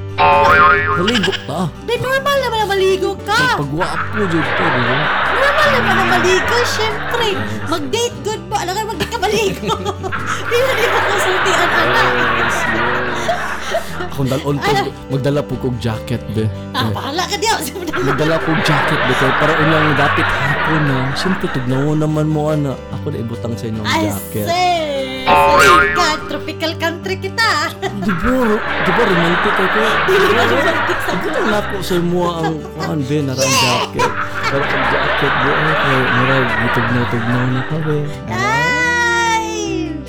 Maligo 1.00 1.32
ta. 1.48 1.68
Be, 1.88 1.94
normal 1.96 2.36
naman 2.44 2.58
na 2.60 2.66
maligo 2.68 3.10
ka. 3.24 3.56
Pagwaap 3.56 4.00
ko 4.12 4.22
jud 4.28 4.44
to, 4.46 4.64
di 4.64 4.80
ba? 4.84 4.96
Normal 5.32 5.68
naman 5.72 5.92
na 5.96 6.04
maligo, 6.16 6.56
syempre. 6.68 7.28
Mag-date 7.66 8.16
good 8.22 8.42
ba? 8.52 8.56
Alam 8.62 8.72
ka, 8.76 8.82
mag-date 8.84 9.12
ka 9.12 9.18
maligo. 9.18 9.74
Di 10.46 10.58
ba 10.62 10.72
di 10.72 10.86
ba 10.86 10.98
konsultian, 11.02 11.68
anak? 11.72 12.08
Yes, 12.36 12.58
yes. 12.76 13.84
Akong 14.16 14.30
dalon 14.32 14.56
Ala. 14.62 14.88
magdala 15.12 15.40
po 15.44 15.60
kog 15.60 15.76
jacket 15.76 16.22
be. 16.32 16.48
Ah, 16.72 16.88
bahala 16.88 17.28
ka 17.28 17.36
diyaw. 17.36 17.58
Magdala 18.08 18.40
kog 18.40 18.60
jacket 18.64 18.96
be 18.96 19.12
kay 19.18 19.32
para 19.36 19.52
unyang 19.60 19.92
dapit 19.98 20.24
hapon 20.24 20.80
na. 20.88 21.12
Siyempre 21.12 21.50
tugnaw 21.52 21.92
naman 21.92 22.30
mo 22.32 22.48
ana. 22.48 22.72
Ako 22.96 23.12
na 23.12 23.20
ibutang 23.20 23.52
sa 23.58 23.68
inyo 23.68 23.84
ang 23.84 23.88
Ay, 23.92 24.08
jacket. 24.08 24.46
sis. 24.48 24.85
Salit 25.26 25.90
ka, 25.92 26.08
tropical 26.30 26.72
country 26.78 27.16
kita. 27.18 27.50
Di 27.82 28.12
ba, 28.14 28.34
di 28.56 28.90
ba 28.94 29.02
romantic 29.02 29.54
ako? 29.58 29.80
Romantic 30.06 30.98
sa 31.02 31.12
Ito 31.16 31.28
lang 31.34 31.50
ako 31.50 31.76
sa 31.82 31.94
mo 31.98 32.22
ang 32.30 32.54
kuan 32.62 33.00
be 33.02 33.18
na 33.20 33.32
ran 33.34 33.50
jacket. 33.50 34.12
Para 34.46 34.64
ang 34.64 34.84
jacket 34.86 35.32
be 35.34 35.50
ay 35.50 35.74
kay 35.76 35.98
murag 36.14 36.46
gitugnaw-tugnaw 36.62 37.44
na 37.50 37.62
ka 37.66 37.76
be. 37.82 37.98
Ay! 38.30 39.48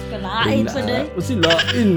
Kalain 0.08 0.65
pa 0.69 0.80
na. 0.86 0.97
O 1.10 1.19
sila 1.19 1.49
in. 1.73 1.91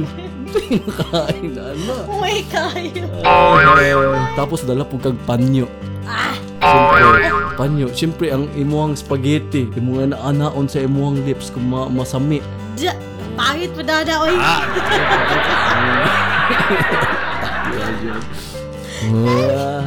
Kain 0.98 1.48
na 1.54 1.62
ano. 1.76 1.94
Uy, 2.10 2.42
kayo. 2.48 3.04
Ay, 3.22 3.94
tapos 4.34 4.64
dala 4.64 4.82
po 4.82 4.96
kag 4.96 5.14
panyo. 5.28 5.68
Ah, 6.08 6.34
Siyempre, 6.58 7.28
panyo. 7.54 7.86
Siyempre, 7.92 8.26
ang 8.32 8.48
imuang 8.56 8.96
spaghetti, 8.96 9.68
imuang 9.76 10.10
naanaon 10.10 10.66
sa 10.66 10.80
imuang 10.80 11.20
lips 11.22 11.52
kung 11.52 11.68
ma 11.68 11.86
masami. 11.86 12.40
dya. 12.74 12.96
Pangit 13.40 13.72
pa 13.72 13.82
dada, 13.82 14.14
oy. 14.20 14.36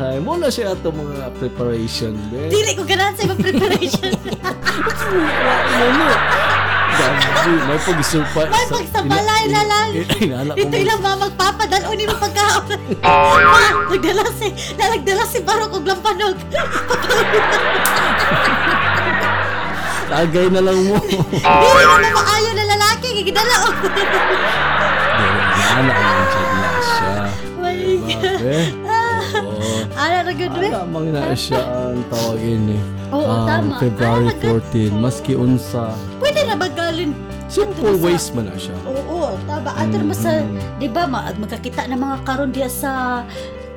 Ay, 0.01 0.17
mo 0.17 0.33
na 0.41 0.49
siya 0.49 0.73
ito 0.73 0.89
mga 0.89 1.29
preparation, 1.37 2.17
be. 2.33 2.49
Dili 2.49 2.73
ko 2.73 2.81
ganahan 2.81 3.13
sa 3.13 3.37
preparation. 3.37 4.09
Ano? 5.77 6.09
Gabi, 6.93 7.57
may 7.65 7.79
pag-surprise. 7.81 8.53
May 8.53 8.67
pagsabalay 8.69 9.43
na 9.49 9.61
lang. 9.65 9.87
Dito 10.53 10.75
ilang 10.77 11.01
mga 11.01 11.17
magpapadalo 11.29 11.89
ni 11.97 12.05
mo 12.05 12.15
pagkaon. 12.17 12.65
Ma, 13.01 13.61
nagdala 13.93 14.25
si, 14.37 14.47
nagdala 14.77 15.25
si 15.25 15.39
Barok 15.41 15.81
og 15.81 15.85
lampanog. 15.89 16.37
Tagay 20.13 20.45
na 20.47 20.61
lang 20.61 20.77
mo. 20.85 20.95
Dili 21.01 21.41
na 21.81 21.97
mo 22.05 22.21
maayo 22.21 22.49
na 22.53 22.65
lalaki, 22.69 23.07
gigidala 23.15 23.55
og. 23.65 23.77
Inala 25.73 25.89
ko 25.89 26.03
lang 26.03 26.27
siya 26.27 26.43
na 26.53 26.69
siya. 26.79 27.13
My 27.57 27.77
God. 27.97 28.73
Oo. 29.41 29.73
Ano 29.95 30.29
good 30.31 30.53
we. 30.53 30.67
Alamang 30.69 31.07
na 31.09 31.33
siya 31.33 31.61
ang 31.61 32.05
tawagin 32.07 32.77
eh. 32.77 32.81
Oo, 33.09 33.25
Um, 33.25 33.45
tama. 33.45 33.73
February 33.79 34.27
Ah, 34.27 34.35
good. 34.35 34.61
14, 34.69 34.93
maski 34.95 35.33
unsa. 35.35 35.93
Pwede 36.17 36.45
na 36.45 36.53
bagalin. 36.55 37.13
Simple 37.45 37.85
sa- 37.91 38.01
ways 38.01 38.25
man 38.29 38.49
na 38.49 38.57
siya. 38.57 38.73
Oo, 38.83 39.33
tama. 39.45 39.69
Ato 39.71 39.95
naman 39.95 40.13
sa, 40.15 40.29
Mm, 40.35 40.57
di 40.77 40.87
ba, 40.87 41.05
ma- 41.05 41.29
magkakita 41.31 41.85
ng 41.85 41.99
mga 41.99 42.17
karon 42.23 42.49
diya 42.49 42.65
sa 42.67 43.21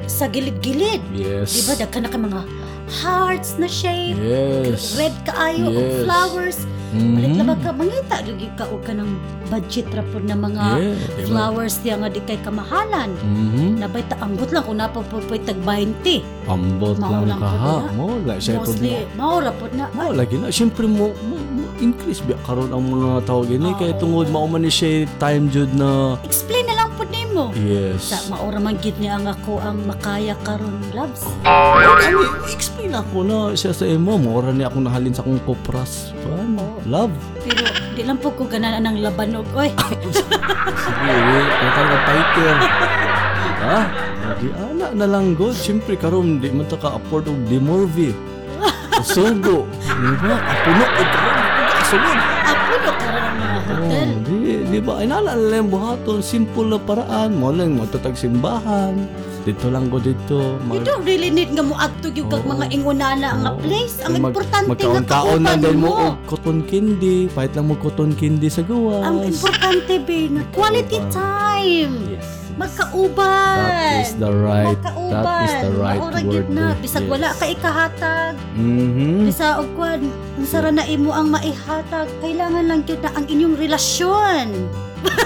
sa 0.06 0.24
gilid-gilid. 0.26 1.00
Yes. 1.10 1.50
Di 1.50 1.60
ba, 1.64 1.72
dagkan 1.76 2.04
na 2.04 2.08
ka 2.08 2.16
mga 2.16 2.40
hearts 2.88 3.56
na 3.56 3.66
shape, 3.66 4.16
Yes. 4.16 4.94
red 4.94 5.14
kaayo, 5.24 5.66
og 5.66 5.76
Yes. 5.76 5.98
flowers. 6.02 6.58
Mhm. 6.86 7.12
Balik 7.12 7.32
labag 7.36 7.58
ka, 7.60 7.70
mangita, 7.72 8.16
lagi 8.22 8.48
ka 8.54 8.64
o 8.70 8.78
ka 8.78 8.92
ng 8.94 9.10
budget 9.46 9.90
ra 9.90 10.02
po 10.06 10.16
na 10.18 10.32
mga 10.34 10.64
Yeah, 10.72 10.96
diba? 10.96 11.26
flowers 11.28 11.74
diya 11.78 11.98
nga 11.98 12.08
di 12.08 12.20
kay 12.20 12.38
kamahalan. 12.40 13.10
Mhm. 13.12 13.68
Nabay 13.76 14.02
ta 14.06 14.16
ambot 14.18 14.48
lang 14.48 14.62
kung 14.62 14.78
napapupoy 14.78 15.42
tag 15.42 15.58
20. 15.60 16.22
Ambot 16.46 16.96
lang 16.96 17.26
Maulang 17.26 17.40
ka 17.42 17.48
ha. 17.48 17.74
na. 17.82 17.92
Mo, 17.92 18.06
like, 18.22 18.38
siya 18.40 18.58
po 18.58 18.70
Mostly, 18.70 19.02
maura 19.12 19.50
po 19.50 19.66
na. 19.70 19.90
mo. 19.90 20.14
lagi 20.14 20.38
na. 20.38 20.48
Siyempre 20.48 20.86
mo, 20.86 21.10
mo, 21.20 21.36
mo 21.52 21.62
increase 21.78 22.22
biya 22.22 22.38
karon 22.42 22.70
ang 22.70 22.86
mga 22.86 23.10
tawagin 23.24 23.66
eh. 23.66 23.74
Kaya 23.76 23.92
Oo. 23.92 24.00
tungod 24.00 24.26
mauman 24.30 24.62
ni 24.62 24.70
siya 24.70 24.90
time 25.18 25.50
jud 25.50 25.68
na 25.74 26.16
Explain 26.22 26.64
na 26.64 26.75
po 27.06 27.12
nimo. 27.12 27.44
yes. 27.54 28.10
Sa 28.10 28.18
maura 28.28 28.58
man 28.58 28.74
gid 28.76 28.98
niya 28.98 29.16
ang 29.16 29.26
ako 29.28 29.62
ang 29.62 29.78
makaya 29.86 30.34
karon 30.42 30.74
loves. 30.90 31.22
Ano, 31.46 31.94
explain 32.50 32.92
ako 32.92 33.16
na 33.22 33.36
siya 33.54 33.70
sa 33.70 33.86
imo. 33.86 34.18
Mora 34.18 34.50
ni 34.50 34.66
ako 34.66 34.82
nahalin 34.82 35.14
sa 35.14 35.22
akong 35.22 35.38
kopras. 35.46 36.10
Oo. 36.26 36.82
Love. 36.84 37.14
Pero 37.40 37.62
di 37.94 38.02
lang 38.02 38.18
po 38.18 38.30
ko 38.30 38.44
ganan 38.44 38.82
ng 38.82 38.98
labanog. 39.00 39.46
Oy, 39.54 39.70
Sige, 40.82 41.14
kaya 41.48 41.70
ka 41.70 41.98
fighter. 42.04 42.56
ha? 43.62 43.80
Di 44.36 44.48
ana 44.52 44.86
na 44.92 45.06
lang 45.06 45.32
god. 45.32 45.54
Siyempre 45.54 45.94
karon 45.94 46.42
di 46.42 46.50
man 46.50 46.66
ta 46.66 46.76
ka 46.76 46.98
afford 46.98 47.30
og 47.30 47.38
demorvi. 47.46 48.10
Sugo. 49.02 49.64
Di 49.70 50.12
ba? 50.18 50.34
Apuno 50.36 50.84
ug 50.84 51.08
karon 51.08 51.36
di 51.36 51.46
ko 51.46 51.62
kasulod. 51.70 52.18
apo 52.46 52.74
no 52.76 52.90
karon 52.98 53.22
ang 53.22 53.36
mga 53.36 53.58
hotel. 53.62 54.06
Oh, 54.06 54.18
di, 54.24 54.45
di 54.66 54.78
ba? 54.78 54.98
Inala 54.98 55.32
na 55.32 55.44
lang 55.48 55.58
yung 55.62 55.72
buhaton. 55.72 56.18
Simple 56.18 56.66
na 56.66 56.78
paraan. 56.78 57.34
Mo 57.34 57.50
lang 57.50 57.74
matatag 57.74 58.14
simbahan. 58.14 58.94
Dito 59.42 59.66
lang 59.68 59.86
ko 59.86 59.98
dito. 59.98 60.58
You 60.66 60.82
don't 60.82 61.02
really 61.02 61.30
need 61.30 61.50
nga 61.50 61.62
mo 61.62 61.74
adto 61.74 62.08
gyud 62.08 62.26
kag 62.26 62.42
mga 62.42 62.66
ingunana 62.68 63.28
nga 63.36 63.50
Oo. 63.52 63.62
place. 63.62 64.02
Ang 64.02 64.18
Mag- 64.18 64.30
importante 64.32 64.66
nga 64.66 64.74
Magkaon-kaon 64.74 65.06
na 65.38 65.50
kauban 65.50 65.62
dahil 65.62 65.78
mo 65.78 65.88
mo. 65.88 66.08
cotton 66.26 66.58
candy. 66.62 67.26
Pahit 67.28 67.54
lang 67.54 67.66
mo 67.66 67.74
cotton 67.76 68.10
candy 68.12 68.48
sa 68.48 68.60
gawas. 68.60 69.04
Ang 69.04 69.18
importante 69.24 69.92
be 70.00 70.26
na 70.28 70.42
quality 70.50 70.98
Kauban. 71.00 71.14
time. 71.14 71.94
Yes. 72.10 72.26
Magkauban. 72.56 73.56
That 73.60 74.00
is 74.00 74.12
the 74.16 74.32
right. 74.32 74.72
Magkauban. 74.72 75.22
That 75.22 75.44
is 75.44 75.54
the 75.60 75.72
right 75.76 76.00
Maura 76.00 76.20
word. 76.24 76.48
na 76.48 76.64
bisag 76.80 77.04
Yes. 77.04 77.12
wala 77.12 77.28
ka 77.36 77.44
ikahatag. 77.46 78.34
Mhm. 78.56 79.28
Bisa 79.28 79.60
og 79.60 79.68
kwan, 79.76 80.00
ang 80.08 80.46
sara 80.48 80.72
na 80.72 80.88
imo 80.88 81.12
ang 81.12 81.28
maihatag. 81.28 82.08
Kailangan 82.18 82.64
lang 82.64 82.80
gyud 82.82 83.04
na 83.04 83.12
ang 83.12 83.28
inyong 83.28 83.60
relasyon. 83.60 84.48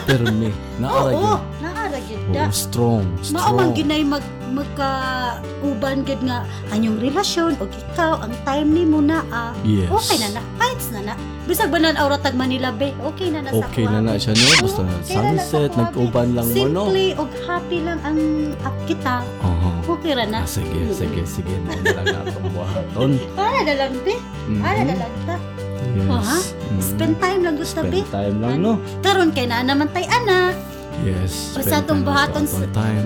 Permi. 0.04 0.50
Naara 0.76 1.10
Oo, 1.10 1.20
gyud. 1.36 1.40
naara 1.60 1.98
gyud 2.00 2.22
Oh, 2.30 2.34
na. 2.36 2.50
strong. 2.50 3.04
Mao 3.30 3.50
man 3.50 3.70
Strong. 3.70 3.70
ginay 3.74 4.02
mag 4.02 4.22
magkauban 4.50 6.02
gid 6.02 6.18
nga 6.20 6.42
anyong 6.68 6.98
relasyon 6.98 7.54
og 7.58 7.70
ikaw 7.70 8.18
ang 8.18 8.34
time 8.42 8.68
nimo 8.68 8.98
na 8.98 9.22
ah. 9.30 9.54
Yes. 9.62 9.86
Okay 9.88 10.18
na 10.18 10.38
na, 10.38 10.42
fights 10.56 10.90
na 10.90 11.00
na. 11.02 11.14
Bisag 11.44 11.70
banan 11.70 11.94
aura 11.94 12.14
tag 12.16 12.34
Manila 12.34 12.70
be, 12.70 12.90
okay 13.00 13.28
na 13.28 13.40
na 13.40 13.50
sa 13.50 13.62
Okay 13.64 13.84
na 13.84 13.98
na 14.00 14.14
siya 14.14 14.32
no. 14.32 14.42
Basta 14.60 14.82
Oo, 14.82 14.90
okay 14.90 15.14
na 15.16 15.30
na 15.30 15.42
sa 15.42 15.50
sunset, 15.54 15.70
nag-uban 15.74 16.28
lang 16.32 16.46
mo 16.46 16.64
no. 16.64 16.82
Simply 16.86 17.06
og 17.14 17.30
happy 17.44 17.78
lang 17.80 17.98
ang 18.02 18.18
up 18.60 18.76
kita. 18.84 19.22
Oo. 19.42 19.68
Okay 19.90 20.12
ra 20.12 20.24
na. 20.24 20.42
Ah, 20.42 20.48
sige, 20.48 20.90
sige, 20.90 21.22
sige. 21.24 21.54
Mo 21.60 21.74
na 21.76 21.90
lang 21.96 22.06
natong 22.22 22.46
buhaton. 22.48 23.10
Para 23.38 23.60
na 23.60 23.74
lang 23.76 23.94
be. 24.02 24.14
Mhm. 24.46 24.60
Para 24.60 24.80
na 24.80 24.94
lang 24.96 25.14
ta. 25.24 25.36
Yes. 25.92 26.08
Oh, 26.08 26.20
ha? 26.20 26.38
Mhm. 26.40 26.80
Spend 26.80 27.14
time 27.18 27.40
lang 27.42 27.56
gusto 27.56 27.80
be. 27.82 28.00
Spend 28.00 28.12
time 28.12 28.36
lang 28.38 28.54
no. 28.58 28.72
Karon 29.00 29.30
kay 29.30 29.46
na 29.46 29.60
naman 29.60 29.90
tay 29.90 30.06
ana. 30.06 30.54
Yes. 31.00 31.56
Time 31.56 31.64
lang 31.88 32.02
buhaton 32.04 32.44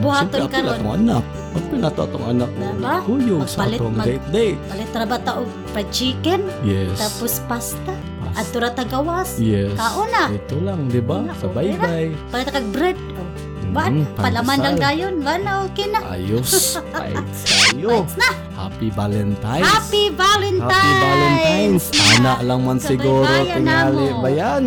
buhaton 0.02 0.38
Siyempre, 0.40 0.50
karon. 0.50 0.74
atong 0.74 0.92
anak. 0.98 1.24
Apil 1.54 1.78
na 1.78 1.88
to 1.88 2.00
atong 2.02 2.26
anak. 2.26 2.50
Diba? 2.50 2.94
Kuyog 3.06 3.46
sa 3.46 3.58
atong 3.64 3.94
mag- 3.94 4.06
date 4.08 4.26
date. 4.30 4.58
Palit 4.66 4.90
ra 4.90 5.04
ba 5.06 5.18
ta 5.18 5.32
og 5.38 5.46
fried 5.70 5.88
chicken 5.94 6.40
Yes. 6.66 6.98
tapos 6.98 7.38
pasta. 7.46 7.94
Pas- 7.94 8.34
Adto 8.34 8.58
ra 8.58 8.70
ta 8.70 8.82
gawas. 8.82 9.38
Yes. 9.38 9.78
Kauna. 9.78 10.26
Ito 10.28 10.56
lang, 10.58 10.90
di 10.90 10.98
ba? 10.98 11.22
Sa 11.38 11.46
na. 11.46 11.54
bye-bye. 11.54 12.10
Palit 12.34 12.48
kag 12.50 12.66
bread. 12.74 12.98
Oh. 13.14 13.53
Ba? 13.70 13.88
Mhm, 13.88 14.04
Palaman 14.14 14.58
lang 14.58 14.76
dayon. 14.76 15.14
Wala 15.20 15.64
okay 15.64 15.88
na. 15.88 16.00
Ayos. 16.10 16.76
Tayo. 16.90 18.04
Fights 18.04 18.16
na. 18.16 18.30
Happy 18.54 18.88
Valentine's. 18.88 19.64
Happy 19.64 20.04
Valentine's! 20.08 20.70
Happy 20.70 20.92
Valentine's. 21.00 21.84
Ana 22.14 22.32
lang 22.40 22.60
man 22.62 22.78
siguro 22.78 23.24
tingali 23.44 24.08
bayan. 24.20 24.64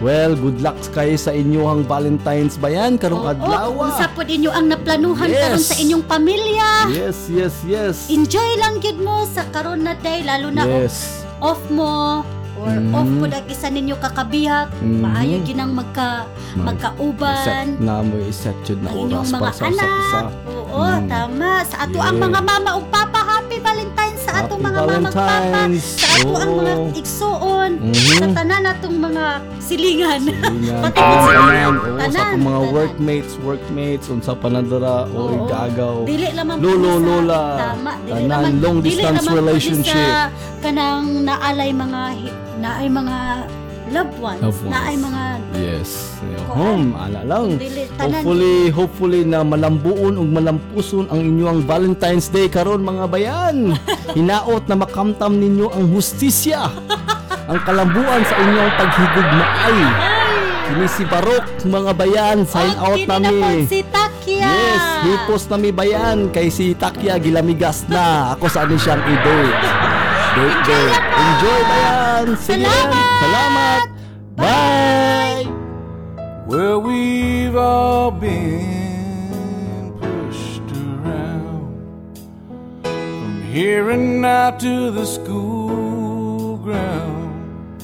Well, 0.00 0.32
good 0.32 0.64
luck 0.64 0.80
kayo 0.96 1.12
sa 1.14 1.28
inyong 1.30 1.84
Valentine's 1.84 2.56
bayan 2.56 2.96
karong 2.96 3.20
adlaw. 3.28 3.68
kung 3.68 3.92
sa 3.92 4.08
po 4.08 4.24
ninyo 4.24 4.48
ang 4.48 4.72
naplanuhan 4.72 5.28
Yes. 5.28 5.40
karon 5.44 5.60
sa 5.62 5.76
inyong 5.76 6.04
pamilya. 6.08 6.68
Yes, 6.88 7.28
yes, 7.28 7.54
yes. 7.62 8.08
Enjoy 8.08 8.50
lang 8.56 8.80
gid 8.80 8.96
mo 8.96 9.28
sa 9.28 9.44
karon 9.52 9.84
na 9.84 9.92
day 9.94 10.24
lalo 10.24 10.48
na 10.48 10.64
Yes. 10.64 11.20
off 11.38 11.60
mo 11.68 12.24
or 12.60 12.72
Mhm. 12.72 12.92
off 12.92 13.10
po 13.10 13.24
na 13.26 13.38
isa 13.46 13.68
ninyo 13.68 13.96
kakabihak. 13.96 14.68
Mhm. 14.76 15.00
Maayo 15.00 15.36
ginang 15.42 15.72
magka 15.72 16.28
Mag- 16.52 16.76
magkauban. 16.76 17.40
Set 17.42 17.78
na 17.78 18.00
mo 18.00 18.16
iset 18.22 18.56
yun 18.64 18.78
na 18.78 18.88
Ang 18.88 18.98
oras 19.08 19.28
mga 19.28 19.40
para 19.40 19.52
sa 19.52 19.64
anak. 19.66 19.90
isa. 19.98 20.20
Oo, 20.46 20.82
Mm. 20.82 21.06
tama. 21.06 21.50
Sa 21.64 21.76
ato 21.80 21.98
ang 21.98 22.14
Yeah. 22.14 22.24
mga 22.26 22.40
mama 22.42 22.70
ug 22.74 22.86
papa, 22.88 23.20
happy 23.20 23.56
Valentine's 23.58 24.20
sa 24.20 24.32
ato 24.38 24.54
Happy 24.54 24.62
mga 24.62 24.78
mamang 24.80 25.04
papa. 25.06 25.24
Valentine's. 25.26 25.84
Sa 25.96 26.06
ato 26.12 26.28
ang 26.32 26.52
mga 26.54 26.72
igsuon. 26.94 27.70
Mhm. 27.80 27.94
Sa 28.12 28.26
tanan 28.32 28.60
natong 28.62 28.96
mga 28.98 29.24
silingan. 29.60 30.20
Silingan, 30.20 30.82
Pati 30.84 30.96
tanan, 30.96 31.18
sa- 31.18 31.32
tanan. 31.32 32.10
Sa 32.10 32.20
akong 32.24 32.42
mga 32.42 32.60
tanan. 32.60 32.72
workmates, 32.72 33.32
workmates, 33.40 34.06
unsa 34.08 34.32
pa 34.32 34.48
na 34.48 34.60
dara, 34.60 35.06
o 35.06 35.16
Oo. 35.16 35.34
igagaw. 35.40 35.96
Dili 36.04 36.26
lamang 36.30 36.58
Lolo, 36.58 36.90
sa- 36.90 37.00
lola. 37.00 37.40
Tama, 37.56 37.92
dili 38.00 38.10
Tanan, 38.12 38.28
lamang 38.28 38.54
long 38.60 38.78
distance 38.80 39.24
relationship. 39.28 40.10
Sa 40.10 40.26
kanang 40.60 41.06
naalay 41.22 41.70
mga 41.72 42.00
hi- 42.60 42.62
naay 42.62 42.88
mga 42.88 43.16
loved 43.90 44.16
ones, 44.18 44.40
Loved 44.40 44.60
ones. 44.60 44.70
naay 44.70 44.94
mga 44.96 45.22
Yes. 45.52 45.90
Home, 46.48 46.94
ala 46.94 47.22
lang. 47.22 47.58
Hopefully, 47.96 48.70
hopefully 48.70 49.22
na 49.22 49.40
malambuon 49.40 50.14
ug 50.14 50.26
malampuson 50.26 51.06
ang 51.06 51.20
inyong 51.20 51.62
Valentine's 51.62 52.26
Day 52.26 52.46
karon 52.46 52.82
mga 52.82 53.06
bayan. 53.06 53.74
Hinaot 54.16 54.66
na 54.66 54.76
makamtam 54.76 55.32
ninyo 55.32 55.70
ang 55.70 55.90
hustisya. 55.90 56.70
ang 57.46 57.60
kalambuan 57.60 58.22
sa 58.22 58.34
inyong 58.36 58.72
paghigugmaay. 58.72 59.78
Kini 60.64 60.86
si 60.86 61.02
Barok 61.02 61.44
mga 61.64 61.92
bayan, 61.92 62.36
sign 62.44 62.74
Oh, 62.76 62.94
out 62.94 63.02
na 63.04 63.16
nami. 63.20 63.66
si 63.66 63.82
Takya. 63.82 64.46
Yes, 64.46 64.82
hipos 65.02 65.42
nami 65.46 65.70
bayan 65.70 66.30
kay 66.30 66.46
si 66.46 66.74
Takya 66.74 67.14
gilamigas 67.16 67.86
na. 67.86 68.34
Ako 68.34 68.46
sa 68.46 68.62
ani 68.62 68.74
siyang 68.76 69.02
i-date. 69.02 69.58
Date. 70.36 70.94
Enjoy 71.18 71.60
bayan. 71.66 72.26
Sige. 72.38 72.62
Salamat. 72.70 73.18
Salamat. 73.18 73.82
Bye. 74.38 75.42
Well, 76.46 76.78
we've 76.80 77.56
all 77.56 78.10
been 78.14 79.90
pushed 79.98 80.70
around 80.70 81.74
from 82.82 83.42
here 83.50 83.90
and 83.90 84.22
now 84.22 84.50
to 84.58 84.90
the 84.90 85.04
school 85.04 86.58
ground. 86.58 87.82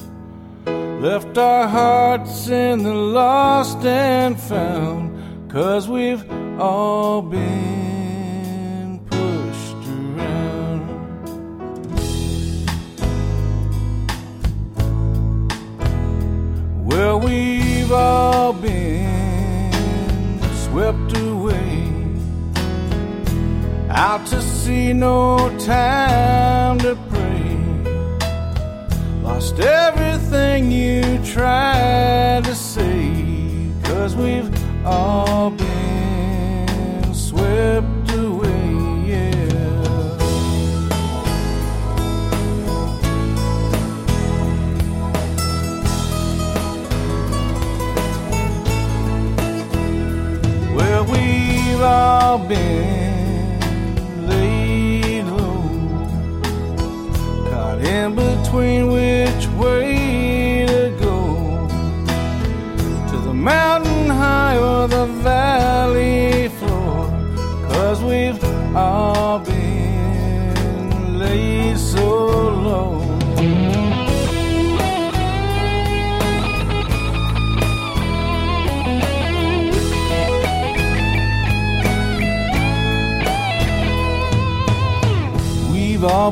Left 1.03 1.37
our 1.37 1.67
hearts 1.67 2.47
in 2.47 2.83
the 2.83 2.95
lost 2.95 3.83
and 3.85 4.39
found, 4.39 5.11
cause 5.51 5.87
we've 5.87 6.23
all 6.59 7.21
been 7.21 7.86
Well, 16.97 17.19
we've 17.19 17.91
all 17.91 18.53
been 18.53 19.71
swept 20.65 21.15
away 21.15 21.91
out 23.91 24.25
to 24.25 24.41
sea, 24.41 24.93
no 24.93 25.37
time 25.59 26.79
to 26.79 26.97
pray. 27.11 27.59
Lost 29.21 29.59
everything 29.59 30.71
you 30.71 31.23
tried 31.23 32.45
to 32.45 32.55
say, 32.55 33.11
cause 33.83 34.15
we've 34.15 34.49
all 34.83 35.51
been 35.51 35.96
all 52.27 52.37
been 52.37 52.96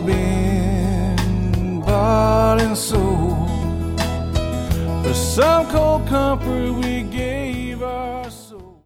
been 0.05 1.79
bought 1.81 2.59
and 2.59 2.75
sold. 2.75 3.99
For 5.03 5.13
some 5.13 5.67
cold 5.69 6.07
comfort. 6.07 6.94